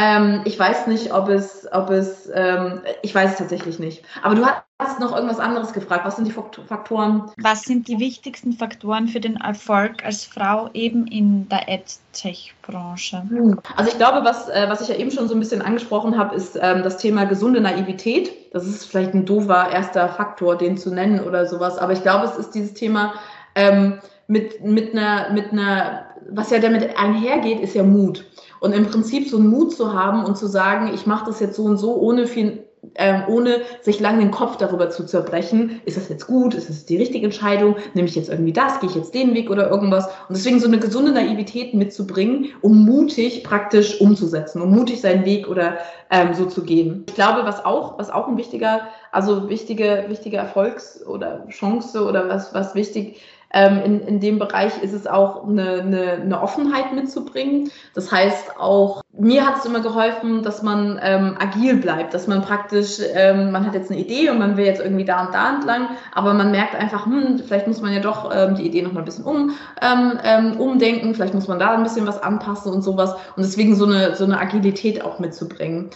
[0.00, 4.02] Ähm, ich weiß nicht, ob es, ob es, ähm, ich weiß es tatsächlich nicht.
[4.22, 4.46] Aber du
[4.78, 6.06] hast noch irgendwas anderes gefragt.
[6.06, 7.30] Was sind die Faktoren?
[7.36, 13.24] Was sind die wichtigsten Faktoren für den Erfolg als Frau eben in der EdTech-Branche?
[13.28, 13.60] Hm.
[13.76, 16.34] Also ich glaube, was, äh, was ich ja eben schon so ein bisschen angesprochen habe,
[16.34, 18.54] ist ähm, das Thema gesunde Naivität.
[18.54, 21.76] Das ist vielleicht ein doofer erster Faktor, den zu nennen oder sowas.
[21.76, 23.12] Aber ich glaube, es ist dieses Thema
[23.54, 23.98] ähm,
[24.28, 28.24] mit, mit, einer, mit einer, was ja damit einhergeht, ist ja Mut.
[28.60, 31.56] Und im Prinzip so einen Mut zu haben und zu sagen, ich mache das jetzt
[31.56, 32.64] so und so, ohne viel,
[32.96, 36.84] ähm, ohne sich lang den Kopf darüber zu zerbrechen, ist das jetzt gut, ist das
[36.84, 40.06] die richtige Entscheidung, nehme ich jetzt irgendwie das, gehe ich jetzt den Weg oder irgendwas.
[40.28, 45.48] Und deswegen so eine gesunde Naivität mitzubringen, um mutig praktisch umzusetzen, um mutig seinen Weg
[45.48, 45.78] oder
[46.10, 47.04] ähm, so zu gehen.
[47.08, 52.28] Ich glaube, was auch, was auch ein wichtiger, also wichtige, wichtige Erfolgs- oder Chance oder
[52.28, 53.20] was, was wichtig
[53.52, 57.70] ähm, in, in dem Bereich ist es auch eine, eine, eine Offenheit mitzubringen.
[57.94, 62.42] Das heißt auch, mir hat es immer geholfen, dass man ähm, agil bleibt, dass man
[62.42, 65.54] praktisch, ähm, man hat jetzt eine Idee und man will jetzt irgendwie da und da
[65.54, 68.92] entlang, aber man merkt einfach, hm, vielleicht muss man ja doch ähm, die Idee noch
[68.92, 72.72] mal ein bisschen um, ähm, ähm, umdenken, vielleicht muss man da ein bisschen was anpassen
[72.72, 75.90] und sowas und deswegen so eine, so eine Agilität auch mitzubringen.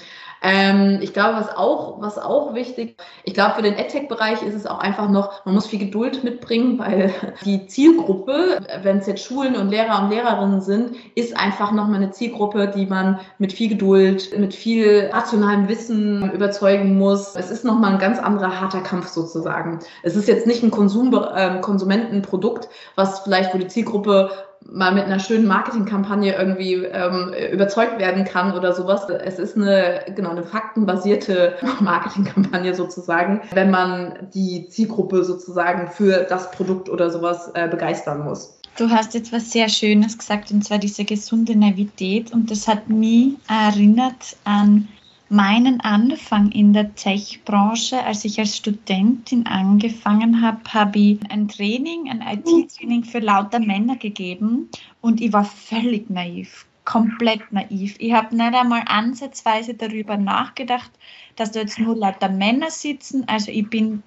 [0.46, 4.66] Ähm, ich glaube, was auch, was auch wichtig, ich glaube, für den EdTech-Bereich ist es
[4.66, 7.14] auch einfach noch, man muss viel Geduld mitbringen, weil
[7.46, 12.10] die Zielgruppe, wenn es jetzt Schulen und Lehrer und Lehrerinnen sind, ist einfach nochmal eine
[12.10, 17.34] Zielgruppe, die man mit viel Geduld, mit viel rationalem Wissen überzeugen muss.
[17.36, 19.78] Es ist nochmal ein ganz anderer harter Kampf sozusagen.
[20.02, 24.30] Es ist jetzt nicht ein Konsum, äh, Konsumentenprodukt, was vielleicht, wo die Zielgruppe
[24.74, 29.08] mal mit einer schönen Marketingkampagne irgendwie ähm, überzeugt werden kann oder sowas.
[29.08, 36.50] Es ist eine, genau, eine faktenbasierte Marketingkampagne sozusagen, wenn man die Zielgruppe sozusagen für das
[36.50, 38.58] Produkt oder sowas äh, begeistern muss.
[38.76, 42.32] Du hast jetzt was sehr Schönes gesagt, und zwar diese gesunde Naivität.
[42.32, 44.88] Und das hat mich erinnert an
[45.28, 52.10] meinen Anfang in der Tech-Branche, als ich als Studentin angefangen habe, habe ich ein Training,
[52.10, 54.68] ein IT-Training für lauter Männer gegeben
[55.00, 57.96] und ich war völlig naiv, komplett naiv.
[57.98, 60.90] Ich habe nicht einmal ansatzweise darüber nachgedacht,
[61.36, 63.24] dass da jetzt nur lauter Männer sitzen.
[63.26, 64.02] Also ich bin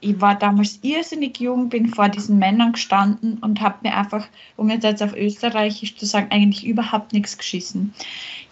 [0.00, 4.70] ich war damals irrsinnig jung, bin vor diesen Männern gestanden und habe mir einfach, um
[4.70, 7.94] jetzt, auf Österreichisch zu sagen, eigentlich überhaupt nichts geschissen.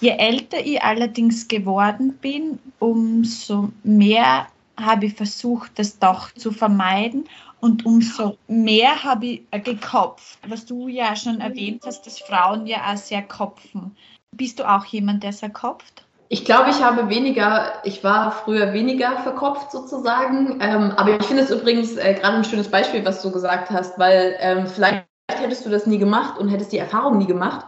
[0.01, 7.25] Je älter ich allerdings geworden bin, umso mehr habe ich versucht, das doch zu vermeiden
[7.61, 12.93] und umso mehr habe ich gekopft, was du ja schon erwähnt hast, dass Frauen ja
[12.93, 13.97] auch sehr kopfen.
[14.33, 16.05] Bist du auch jemand, der sehr kopft?
[16.33, 20.61] Ich glaube, ich habe weniger, ich war früher weniger verkopft sozusagen.
[20.63, 23.99] Ähm, aber ich finde es übrigens äh, gerade ein schönes Beispiel, was du gesagt hast,
[23.99, 27.67] weil ähm, vielleicht hättest du das nie gemacht und hättest die Erfahrung nie gemacht.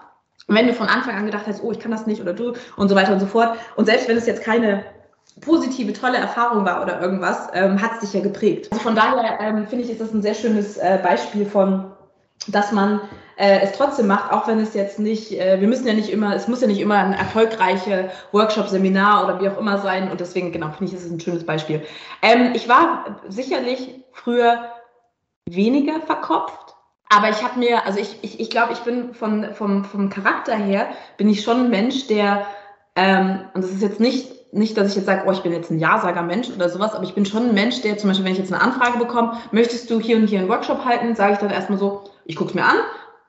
[0.48, 2.88] Wenn du von Anfang an gedacht hast, oh, ich kann das nicht oder du und
[2.88, 3.58] so weiter und so fort.
[3.76, 4.82] Und selbst wenn es jetzt keine
[5.42, 8.68] positive, tolle Erfahrung war oder irgendwas, ähm, hat es dich ja geprägt.
[8.72, 11.92] Also von daher ähm, finde ich, ist das ein sehr schönes äh, Beispiel von,
[12.48, 13.02] dass man
[13.36, 16.34] äh, es trotzdem macht, auch wenn es jetzt nicht, äh, wir müssen ja nicht immer,
[16.34, 20.20] es muss ja nicht immer ein erfolgreicher Workshop, Seminar oder wie auch immer sein und
[20.20, 21.82] deswegen, genau, finde ich, ist es ein schönes Beispiel.
[22.22, 24.70] Ähm, ich war sicherlich früher
[25.46, 26.74] weniger verkopft,
[27.08, 30.54] aber ich habe mir, also ich, ich, ich glaube, ich bin von, vom, vom Charakter
[30.54, 32.46] her, bin ich schon ein Mensch, der,
[32.96, 35.70] ähm, und das ist jetzt nicht nicht, dass ich jetzt sage, oh, ich bin jetzt
[35.70, 38.38] ein Ja-Sager-Mensch oder sowas, aber ich bin schon ein Mensch, der zum Beispiel, wenn ich
[38.38, 41.50] jetzt eine Anfrage bekomme, möchtest du hier und hier einen Workshop halten, sage ich dann
[41.50, 42.76] erstmal so, ich gucke es mir an,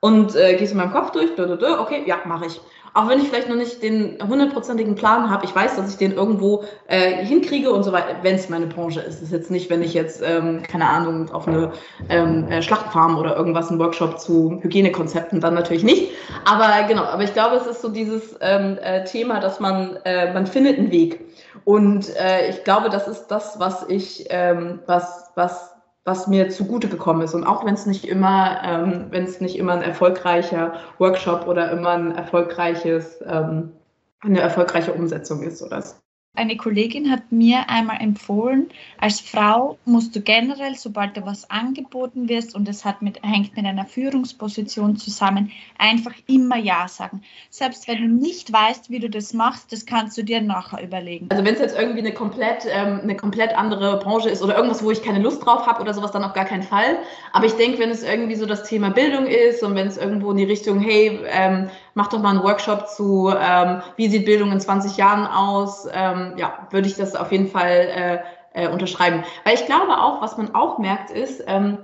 [0.00, 2.60] und äh, gehst in meinem Kopf durch, okay, ja, mache ich.
[2.96, 6.12] Auch wenn ich vielleicht noch nicht den hundertprozentigen Plan habe, ich weiß, dass ich den
[6.12, 9.16] irgendwo äh, hinkriege und so weiter, wenn es meine Branche ist.
[9.16, 11.72] Das ist jetzt nicht, wenn ich jetzt, ähm, keine Ahnung, auf eine
[12.08, 16.10] ähm, äh, Schlachtfarm oder irgendwas, einen Workshop zu Hygienekonzepten, dann natürlich nicht.
[16.46, 20.32] Aber genau, aber ich glaube, es ist so dieses ähm, äh, Thema, dass man, äh,
[20.32, 21.20] man findet einen Weg.
[21.64, 25.75] Und äh, ich glaube, das ist das, was ich, ähm, was, was
[26.06, 27.34] was mir zugute gekommen ist.
[27.34, 31.70] Und auch wenn es nicht immer, ähm, wenn es nicht immer ein erfolgreicher Workshop oder
[31.72, 33.72] immer ein erfolgreiches, ähm,
[34.20, 35.96] eine erfolgreiche Umsetzung ist oder so.
[36.36, 38.68] Eine Kollegin hat mir einmal empfohlen,
[38.98, 43.56] als Frau musst du generell, sobald dir was angeboten wirst und es hat mit, hängt
[43.56, 47.22] mit einer Führungsposition zusammen, einfach immer Ja sagen.
[47.48, 51.28] Selbst wenn du nicht weißt, wie du das machst, das kannst du dir nachher überlegen.
[51.30, 54.84] Also wenn es jetzt irgendwie eine komplett, ähm, eine komplett andere Branche ist oder irgendwas,
[54.84, 56.98] wo ich keine Lust drauf habe oder sowas, dann auf gar keinen Fall.
[57.32, 60.32] Aber ich denke, wenn es irgendwie so das Thema Bildung ist und wenn es irgendwo
[60.32, 64.52] in die Richtung, hey, ähm, mach doch mal einen Workshop zu, ähm, wie sieht Bildung
[64.52, 68.22] in 20 Jahren aus, ähm, ja, würde ich das auf jeden Fall
[68.54, 69.24] äh, äh, unterschreiben.
[69.44, 71.78] Weil ich glaube auch, was man auch merkt, ist, ähm,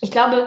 [0.00, 0.46] ich glaube,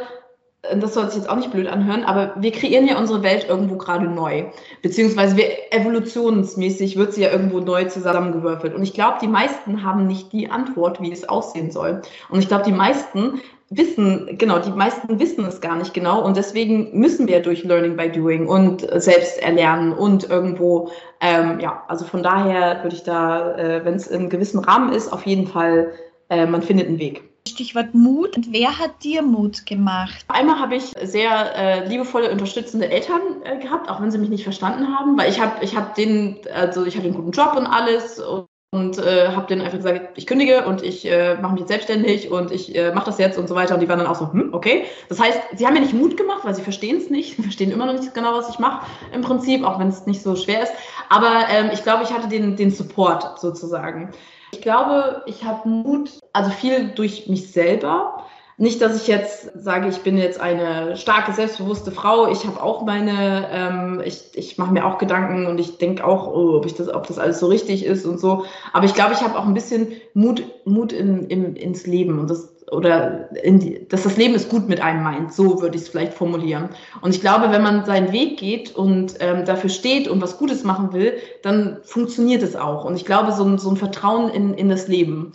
[0.62, 3.48] äh, das soll sich jetzt auch nicht blöd anhören, aber wir kreieren ja unsere Welt
[3.50, 4.46] irgendwo gerade neu.
[4.82, 8.74] Beziehungsweise wir evolutionsmäßig wird sie ja irgendwo neu zusammengewürfelt.
[8.74, 12.02] Und ich glaube, die meisten haben nicht die Antwort, wie es aussehen soll.
[12.30, 16.38] Und ich glaube, die meisten wissen, genau, die meisten wissen es gar nicht genau und
[16.38, 22.06] deswegen müssen wir durch Learning by Doing und selbst erlernen und irgendwo, ähm, ja, also
[22.06, 25.92] von daher würde ich da, äh, wenn es in gewissem Rahmen ist, auf jeden Fall,
[26.30, 27.24] äh, man findet einen Weg.
[27.48, 28.36] Stichwort Mut.
[28.36, 30.26] Und wer hat dir Mut gemacht?
[30.28, 34.44] Einmal habe ich sehr äh, liebevolle, unterstützende Eltern äh, gehabt, auch wenn sie mich nicht
[34.44, 37.68] verstanden haben, weil ich habe ich hab den, also ich hatte einen guten Job und
[37.68, 41.62] alles und und äh, habe denen einfach gesagt, ich kündige und ich äh, mache mich
[41.62, 43.74] jetzt selbstständig und ich äh, mache das jetzt und so weiter.
[43.74, 44.84] Und die waren dann auch so, hm, okay.
[45.08, 47.72] Das heißt, sie haben mir nicht Mut gemacht, weil sie verstehen es nicht, sie verstehen
[47.72, 50.64] immer noch nicht genau, was ich mache im Prinzip, auch wenn es nicht so schwer
[50.64, 50.74] ist.
[51.10, 54.12] Aber ähm, ich glaube, ich hatte den, den Support sozusagen.
[54.52, 58.26] Ich glaube, ich habe Mut, also viel durch mich selber
[58.58, 62.32] nicht, dass ich jetzt sage, ich bin jetzt eine starke, selbstbewusste Frau.
[62.32, 66.28] Ich habe auch meine, ähm, ich, ich mache mir auch Gedanken und ich denke auch,
[66.28, 68.46] oh, ob, ich das, ob das alles so richtig ist und so.
[68.72, 72.30] Aber ich glaube, ich habe auch ein bisschen Mut, Mut in, in, ins Leben und
[72.30, 75.34] das oder die, dass das Leben es gut mit einem meint.
[75.34, 76.70] So würde ich es vielleicht formulieren.
[77.02, 80.64] Und ich glaube, wenn man seinen Weg geht und ähm, dafür steht und was Gutes
[80.64, 82.86] machen will, dann funktioniert es auch.
[82.86, 85.34] Und ich glaube, so ein, so ein Vertrauen in, in das Leben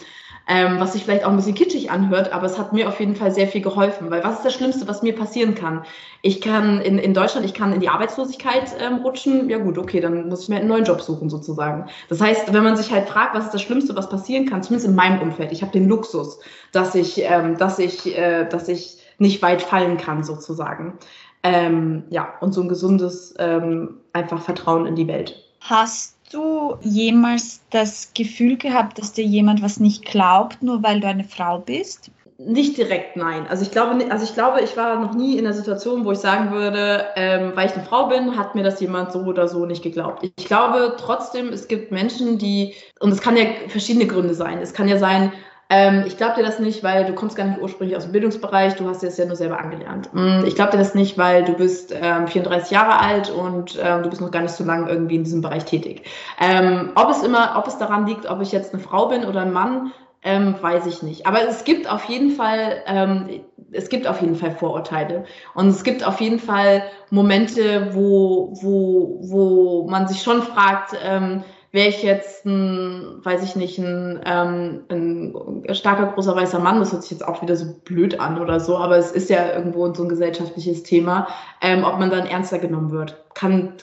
[0.51, 3.15] ähm, was sich vielleicht auch ein bisschen kitschig anhört, aber es hat mir auf jeden
[3.15, 5.85] Fall sehr viel geholfen, weil was ist das Schlimmste, was mir passieren kann?
[6.23, 10.01] Ich kann in, in Deutschland, ich kann in die Arbeitslosigkeit ähm, rutschen, ja gut, okay,
[10.01, 11.89] dann muss ich mir einen neuen Job suchen sozusagen.
[12.09, 14.89] Das heißt, wenn man sich halt fragt, was ist das Schlimmste, was passieren kann, zumindest
[14.89, 16.41] in meinem Umfeld, ich habe den Luxus,
[16.73, 20.99] dass ich, ähm, dass ich, äh, dass ich nicht weit fallen kann sozusagen.
[21.45, 25.45] Ähm, ja, und so ein gesundes ähm, einfach Vertrauen in die Welt.
[25.61, 31.09] Hast du jemals das Gefühl gehabt, dass dir jemand was nicht glaubt, nur weil du
[31.09, 32.11] eine Frau bist?
[32.39, 33.47] Nicht direkt, nein.
[33.49, 36.19] Also ich glaube, also ich glaube, ich war noch nie in der Situation, wo ich
[36.19, 39.67] sagen würde, ähm, weil ich eine Frau bin, hat mir das jemand so oder so
[39.67, 40.23] nicht geglaubt.
[40.39, 44.59] Ich glaube trotzdem, es gibt Menschen, die, und es kann ja verschiedene Gründe sein.
[44.59, 45.33] Es kann ja sein,
[45.71, 48.75] ähm, ich glaube dir das nicht, weil du kommst gar nicht ursprünglich aus dem Bildungsbereich,
[48.75, 50.11] du hast dir das ja nur selber angelernt.
[50.13, 54.03] Mm, ich glaube dir das nicht, weil du bist ähm, 34 Jahre alt und ähm,
[54.03, 56.03] du bist noch gar nicht so lange irgendwie in diesem Bereich tätig.
[56.41, 59.43] Ähm, ob es immer, ob es daran liegt, ob ich jetzt eine Frau bin oder
[59.43, 59.93] ein Mann,
[60.23, 61.27] ähm, weiß ich nicht.
[61.27, 63.41] Aber es gibt auf jeden Fall, ähm,
[63.71, 65.25] es gibt auf jeden Fall Vorurteile.
[65.55, 71.45] Und es gibt auf jeden Fall Momente, wo, wo, wo man sich schon fragt, ähm,
[71.73, 76.93] wäre ich jetzt ein, weiß ich nicht, ein, ähm, ein starker, großer weißer Mann, das
[76.93, 79.93] hört sich jetzt auch wieder so blöd an oder so, aber es ist ja irgendwo
[79.95, 81.29] so ein gesellschaftliches Thema,
[81.61, 83.17] ähm, ob man dann ernster genommen wird.
[83.35, 83.75] Kann,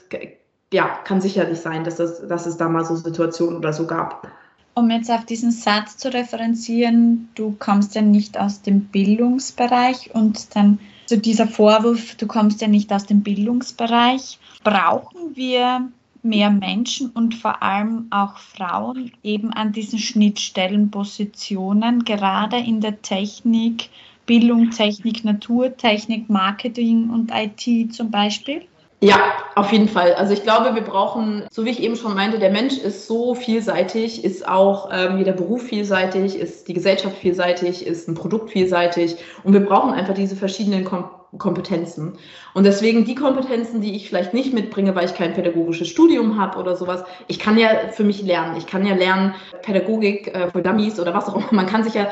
[0.73, 4.27] ja, kann sicherlich sein, dass, das, dass es da mal so Situationen oder so gab.
[4.73, 10.55] Um jetzt auf diesen Satz zu referenzieren, du kommst ja nicht aus dem Bildungsbereich und
[10.55, 14.37] dann so dieser Vorwurf, du kommst ja nicht aus dem Bildungsbereich.
[14.63, 15.87] Brauchen wir
[16.23, 23.89] mehr Menschen und vor allem auch Frauen eben an diesen Schnittstellenpositionen, gerade in der Technik,
[24.25, 28.61] Bildung, Technik, Naturtechnik, Marketing und IT zum Beispiel?
[28.99, 30.15] Ja, auf jeden Fall.
[30.15, 33.35] Also ich glaube, wir brauchen, so wie ich eben schon meinte, der Mensch ist so
[33.35, 39.17] vielseitig, ist auch ähm, jeder Beruf vielseitig, ist die Gesellschaft vielseitig, ist ein Produkt vielseitig
[39.43, 41.05] und wir brauchen einfach diese verschiedenen Kom
[41.37, 42.17] Kompetenzen.
[42.53, 46.57] Und deswegen die Kompetenzen, die ich vielleicht nicht mitbringe, weil ich kein pädagogisches Studium habe
[46.57, 48.57] oder sowas, ich kann ja für mich lernen.
[48.57, 51.47] Ich kann ja lernen Pädagogik äh, für Dummies oder was auch immer.
[51.51, 52.07] Man kann sich ja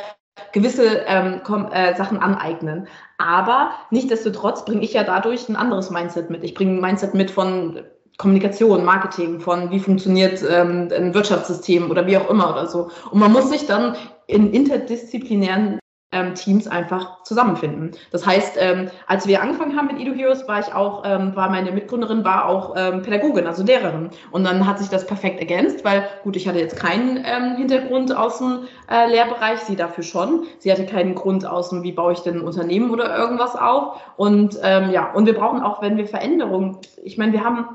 [0.51, 1.41] gewisse ähm,
[1.71, 2.87] äh, Sachen aneignen.
[3.17, 6.43] Aber nichtsdestotrotz bringe ich ja dadurch ein anderes Mindset mit.
[6.43, 7.79] Ich bringe ein Mindset mit von
[8.17, 12.89] Kommunikation, Marketing, von wie funktioniert ähm, ein Wirtschaftssystem oder wie auch immer oder so.
[13.11, 13.95] Und man muss sich dann
[14.27, 15.79] in interdisziplinären
[16.11, 17.91] ähm, Teams einfach zusammenfinden.
[18.11, 21.49] Das heißt, ähm, als wir angefangen haben mit Edu Heroes, war ich auch, ähm, war
[21.49, 24.09] meine Mitgründerin, war auch ähm, Pädagogin, also Lehrerin.
[24.31, 28.15] Und dann hat sich das perfekt ergänzt, weil gut, ich hatte jetzt keinen ähm, Hintergrund
[28.15, 30.45] aus dem äh, Lehrbereich, sie dafür schon.
[30.59, 33.99] Sie hatte keinen Grund aus dem, wie baue ich denn ein Unternehmen oder irgendwas auf.
[34.15, 37.67] Und ähm, ja, und wir brauchen auch, wenn wir Veränderungen, ich meine, wir haben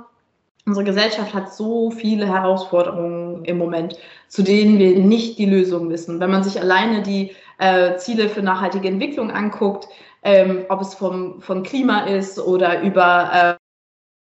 [0.67, 3.97] Unsere Gesellschaft hat so viele Herausforderungen im Moment,
[4.29, 6.21] zu denen wir nicht die Lösung wissen.
[6.21, 9.89] Wenn man sich alleine die äh, Ziele für nachhaltige Entwicklung anguckt,
[10.23, 13.59] ähm, ob es vom, von Klima ist oder über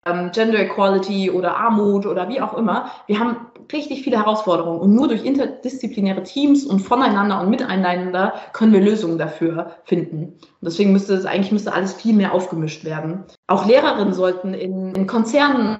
[0.07, 2.91] ähm, Gender Equality oder Armut oder wie auch immer.
[3.07, 3.37] Wir haben
[3.73, 9.19] richtig viele Herausforderungen und nur durch interdisziplinäre Teams und voneinander und miteinander können wir Lösungen
[9.19, 10.35] dafür finden.
[10.35, 13.25] Und deswegen müsste es eigentlich müsste alles viel mehr aufgemischt werden.
[13.47, 15.79] Auch Lehrerinnen sollten in, in Konzernen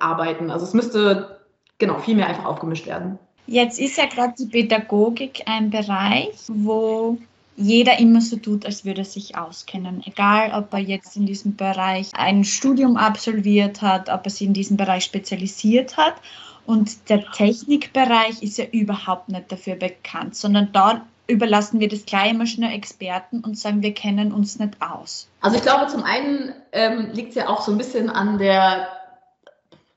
[0.00, 0.50] arbeiten.
[0.50, 1.40] Also es müsste
[1.78, 3.18] genau viel mehr einfach aufgemischt werden.
[3.50, 7.18] Jetzt ist ja gerade die Pädagogik ein Bereich, wo
[7.56, 10.04] jeder immer so tut, als würde er sich auskennen.
[10.06, 14.52] Egal, ob er jetzt in diesem Bereich ein Studium absolviert hat, ob er sich in
[14.52, 16.14] diesem Bereich spezialisiert hat.
[16.64, 22.30] Und der Technikbereich ist ja überhaupt nicht dafür bekannt, sondern da überlassen wir das gleich
[22.30, 25.26] immer schnell Experten und sagen, wir kennen uns nicht aus.
[25.40, 28.86] Also ich glaube, zum einen ähm, liegt es ja auch so ein bisschen an der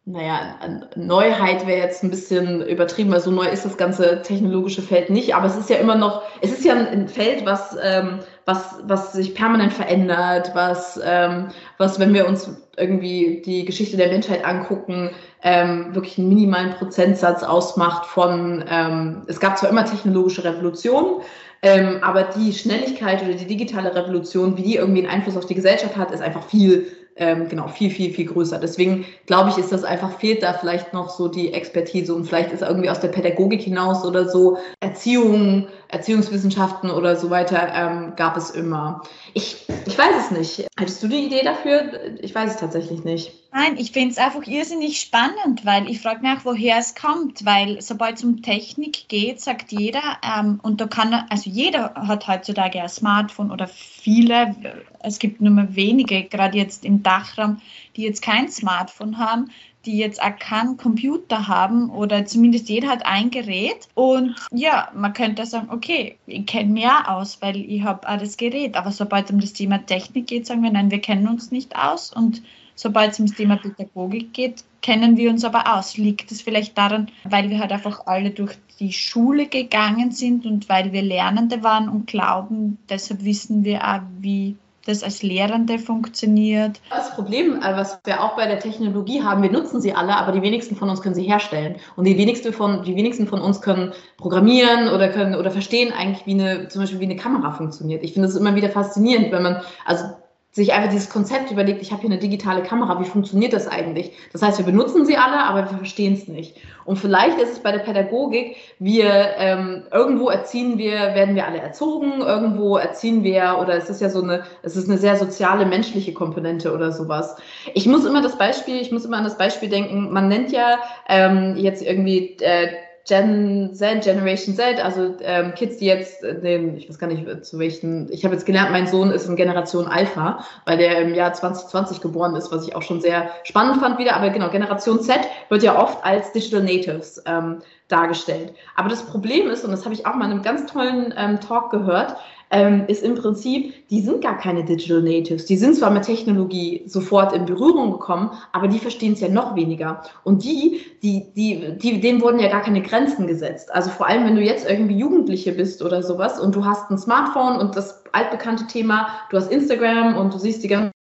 [0.06, 0.60] naja,
[0.98, 5.34] Neuheit wäre jetzt ein bisschen übertrieben, weil so neu ist das ganze technologische Feld nicht,
[5.34, 9.14] aber es ist ja immer noch, es ist ja ein Feld, was, ähm, was, was
[9.14, 11.48] sich permanent verändert, was, ähm,
[11.78, 17.42] was, wenn wir uns irgendwie die Geschichte der Menschheit angucken, ähm, wirklich einen minimalen Prozentsatz
[17.42, 21.22] ausmacht von, ähm, es gab zwar immer technologische Revolutionen,
[21.62, 25.56] ähm, aber die Schnelligkeit oder die digitale Revolution, wie die irgendwie einen Einfluss auf die
[25.56, 28.60] Gesellschaft hat, ist einfach viel ähm, genau viel, viel, viel größer.
[28.60, 32.52] Deswegen glaube ich, ist das einfach, fehlt da vielleicht noch so die Expertise und vielleicht
[32.52, 38.36] ist irgendwie aus der Pädagogik hinaus oder so Erziehung, Erziehungswissenschaften oder so weiter ähm, gab
[38.36, 39.04] es immer.
[39.34, 40.68] Ich, ich weiß es nicht.
[40.80, 42.18] Hattest du die Idee dafür?
[42.22, 43.32] Ich weiß es tatsächlich nicht.
[43.52, 47.46] Nein, ich finde es einfach irrsinnig spannend, weil ich frage mich auch, woher es kommt,
[47.46, 52.28] weil sobald es um Technik geht, sagt jeder, ähm, und da kann, also jeder hat
[52.28, 54.56] heutzutage ein Smartphone oder viele,
[55.04, 57.62] es gibt nur mehr wenige, gerade jetzt im Dachraum,
[57.96, 59.52] die jetzt kein Smartphone haben,
[59.86, 63.88] die jetzt auch keinen Computer haben oder zumindest jeder hat ein Gerät.
[63.96, 68.38] Und ja, man könnte sagen, okay, ich kenne mehr aus, weil ich habe auch das
[68.38, 68.76] Gerät.
[68.76, 71.76] Aber sobald es um das Thema Technik geht, sagen wir, nein, wir kennen uns nicht
[71.76, 72.14] aus.
[72.14, 72.42] Und
[72.76, 75.98] sobald es ums Thema Pädagogik geht, kennen wir uns aber aus.
[75.98, 80.70] Liegt es vielleicht daran, weil wir halt einfach alle durch die Schule gegangen sind und
[80.70, 84.56] weil wir Lernende waren und glauben, deshalb wissen wir auch, wie
[84.86, 86.82] das als Lehrende funktioniert.
[86.90, 90.32] Das Problem, äh, was wir auch bei der Technologie haben, wir nutzen sie alle, aber
[90.32, 91.78] die wenigsten von uns können sie herstellen.
[91.96, 96.26] Und die wenigsten von, die wenigsten von uns können programmieren oder können oder verstehen eigentlich,
[96.26, 98.04] wie eine, zum Beispiel wie eine Kamera funktioniert.
[98.04, 100.06] Ich finde es immer wieder faszinierend, wenn man, also
[100.54, 104.12] sich einfach dieses Konzept überlegt, ich habe hier eine digitale Kamera, wie funktioniert das eigentlich?
[104.32, 106.58] Das heißt, wir benutzen sie alle, aber wir verstehen es nicht.
[106.86, 111.58] Und vielleicht ist es bei der Pädagogik, wir ähm, irgendwo erziehen wir, werden wir alle
[111.58, 115.66] erzogen, irgendwo erziehen wir, oder es ist ja so eine, es ist eine sehr soziale,
[115.66, 117.36] menschliche Komponente oder sowas.
[117.74, 120.78] Ich muss immer das Beispiel, ich muss immer an das Beispiel denken, man nennt ja
[121.10, 122.68] ähm, jetzt irgendwie äh,
[123.06, 127.60] Gen Z, Generation Z, also ähm, Kids, die jetzt, den, ich weiß gar nicht zu
[127.60, 131.34] welchen, ich habe jetzt gelernt, mein Sohn ist in Generation Alpha, weil der im Jahr
[131.34, 134.16] 2020 geboren ist, was ich auch schon sehr spannend fand wieder.
[134.16, 138.54] Aber genau, Generation Z wird ja oft als Digital Natives ähm, dargestellt.
[138.78, 141.42] Aber das Problem ist, und das habe ich auch mal in einem ganz tollen ähm,
[141.42, 142.16] Talk gehört,
[142.54, 145.46] ähm, ist im Prinzip, die sind gar keine Digital Natives.
[145.46, 149.56] Die sind zwar mit Technologie sofort in Berührung gekommen, aber die verstehen es ja noch
[149.56, 150.04] weniger.
[150.24, 153.74] Und die, die, die, die, denen wurden ja gar keine Grenzen gesetzt.
[153.74, 157.00] Also vor allem, wenn du jetzt irgendwie Jugendliche bist oder sowas und du hast ein
[157.00, 160.94] Smartphone und das altbekannte Thema, du hast Instagram und du siehst die ganzen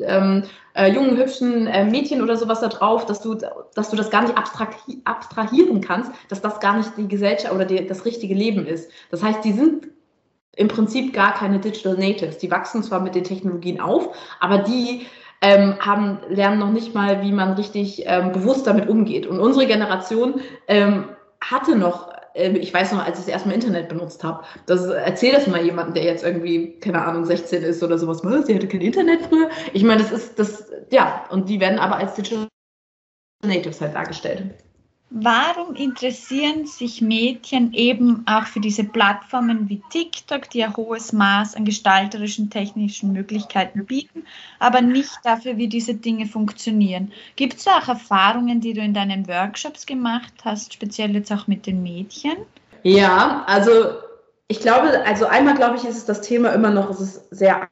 [0.00, 0.44] ähm,
[0.74, 4.22] äh, jungen, hübschen äh, Mädchen oder sowas da drauf, dass du, dass du das gar
[4.22, 4.34] nicht
[5.04, 8.90] abstrahieren kannst, dass das gar nicht die Gesellschaft oder die, das richtige Leben ist.
[9.10, 9.88] Das heißt, die sind
[10.58, 12.38] im Prinzip gar keine Digital Natives.
[12.38, 15.06] Die wachsen zwar mit den Technologien auf, aber die
[15.40, 19.26] ähm, haben, lernen noch nicht mal, wie man richtig ähm, bewusst damit umgeht.
[19.26, 23.88] Und unsere Generation ähm, hatte noch, äh, ich weiß noch, als ich das erstmal Internet
[23.88, 27.96] benutzt habe, das erzähl das mal jemandem, der jetzt irgendwie, keine Ahnung, 16 ist oder
[27.96, 29.48] sowas, was, sie hatte kein Internet früher.
[29.72, 32.48] Ich meine, das ist das, ja, und die werden aber als Digital
[33.44, 34.56] Natives halt dargestellt.
[35.10, 41.54] Warum interessieren sich Mädchen eben auch für diese Plattformen wie TikTok, die ein hohes Maß
[41.54, 44.24] an gestalterischen technischen Möglichkeiten bieten,
[44.58, 47.12] aber nicht dafür, wie diese Dinge funktionieren?
[47.36, 51.66] Gibt es auch Erfahrungen, die du in deinen Workshops gemacht hast, speziell jetzt auch mit
[51.66, 52.36] den Mädchen?
[52.82, 53.94] Ja, also
[54.46, 57.68] ich glaube, also einmal glaube ich, ist es das Thema immer noch, es ist sehr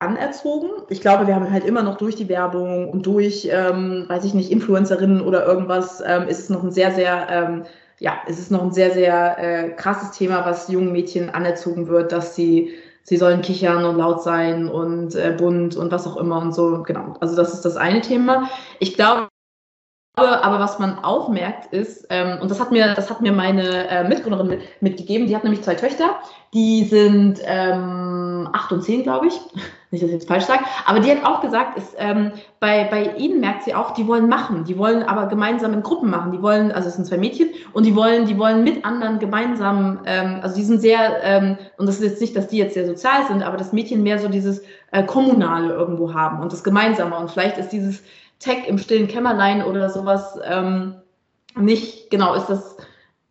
[0.00, 0.70] anerzogen.
[0.88, 4.34] Ich glaube, wir haben halt immer noch durch die Werbung und durch, ähm, weiß ich
[4.34, 7.64] nicht, Influencerinnen oder irgendwas, ähm, ist es noch ein sehr, sehr, ähm,
[7.98, 12.12] ja, es ist noch ein sehr, sehr äh, krasses Thema, was jungen Mädchen anerzogen wird,
[12.12, 16.40] dass sie sie sollen kichern und laut sein und äh, bunt und was auch immer
[16.40, 16.82] und so.
[16.82, 17.16] Genau.
[17.20, 18.48] Also das ist das eine Thema.
[18.78, 19.28] Ich glaube,
[20.16, 23.88] aber was man auch merkt ist, ähm, und das hat mir, das hat mir meine
[23.88, 26.16] äh, Mitgründerin mit, mitgegeben, die hat nämlich zwei Töchter,
[26.52, 29.34] die sind ähm, acht und zehn, glaube ich.
[29.92, 32.30] Nicht, dass ich jetzt falsch sage, aber die hat auch gesagt, ist, ähm,
[32.60, 36.10] bei, bei ihnen merkt sie auch, die wollen machen, die wollen aber gemeinsam in Gruppen
[36.10, 39.18] machen, die wollen, also es sind zwei Mädchen, und die wollen, die wollen mit anderen
[39.18, 42.74] gemeinsam, ähm, also die sind sehr, ähm, und das ist jetzt nicht, dass die jetzt
[42.74, 46.62] sehr sozial sind, aber das Mädchen mehr so dieses äh, Kommunale irgendwo haben und das
[46.62, 47.16] Gemeinsame.
[47.16, 48.04] Und vielleicht ist dieses
[48.40, 50.96] Tech im stillen Kämmerlein oder sowas ähm,
[51.56, 52.76] nicht, genau, ist das,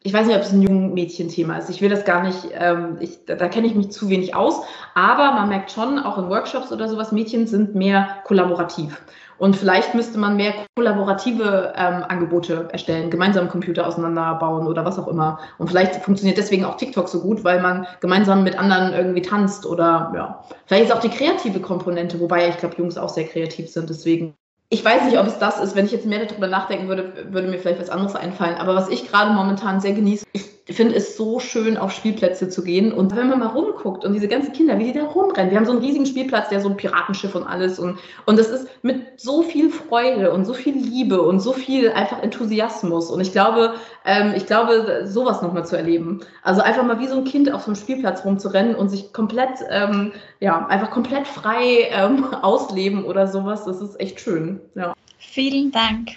[0.04, 1.70] ich weiß nicht, ob es ein jungen Mädchenthema ist.
[1.70, 4.62] Ich will das gar nicht, ähm, ich, da, da kenne ich mich zu wenig aus,
[4.94, 9.02] aber man merkt schon, auch in Workshops oder sowas, Mädchen sind mehr kollaborativ.
[9.40, 15.08] Und vielleicht müsste man mehr kollaborative ähm, Angebote erstellen, gemeinsam Computer auseinanderbauen oder was auch
[15.08, 15.40] immer.
[15.58, 19.66] Und vielleicht funktioniert deswegen auch TikTok so gut, weil man gemeinsam mit anderen irgendwie tanzt
[19.66, 20.44] oder ja.
[20.66, 23.90] Vielleicht ist auch die kreative Komponente, wobei ich glaube, Jungs auch sehr kreativ sind.
[23.90, 24.36] Deswegen
[24.70, 25.76] ich weiß nicht, ob es das ist.
[25.76, 28.56] Wenn ich jetzt mehr darüber nachdenken würde, würde mir vielleicht was anderes einfallen.
[28.56, 32.64] Aber was ich gerade momentan sehr genieße, ich finde es so schön, auf Spielplätze zu
[32.64, 32.92] gehen.
[32.92, 35.52] Und wenn man mal rumguckt und diese ganzen Kinder, wie die da rumrennen.
[35.52, 37.80] Wir haben so einen riesigen Spielplatz, der so ein Piratenschiff und alles.
[37.80, 41.92] Und, und das ist mit so viel Freude und so viel Liebe und so viel
[41.92, 43.10] einfach Enthusiasmus.
[43.10, 43.74] Und ich glaube,
[44.06, 46.22] ähm, ich glaube, sowas nochmal zu erleben.
[46.44, 49.60] Also einfach mal wie so ein Kind auf so einem Spielplatz rumzurennen und sich komplett,
[49.70, 53.66] ähm, ja, einfach komplett frei ähm, ausleben oder sowas.
[53.66, 54.60] Das ist echt schön.
[54.76, 54.94] Ja.
[55.18, 56.12] Vielen Dank.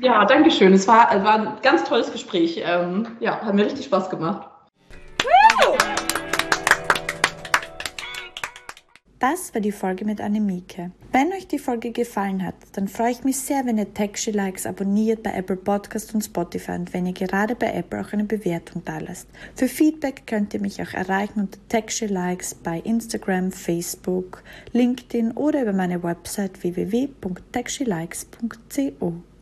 [0.00, 0.72] Ja, danke schön.
[0.72, 2.60] Es war, war ein ganz tolles Gespräch.
[2.64, 4.48] Ähm, ja, hat mir richtig Spaß gemacht.
[9.20, 10.90] Das war die Folge mit Annemike.
[11.10, 14.66] Wenn euch die Folge gefallen hat, dann freue ich mich sehr, wenn ihr Taxi Likes
[14.66, 18.82] abonniert bei Apple Podcast und Spotify und wenn ihr gerade bei Apple auch eine Bewertung
[18.84, 19.26] da lasst.
[19.54, 24.42] Für Feedback könnt ihr mich auch erreichen unter Taxi Likes bei Instagram, Facebook,
[24.72, 29.24] LinkedIn oder über meine Website www.taxilikes.co.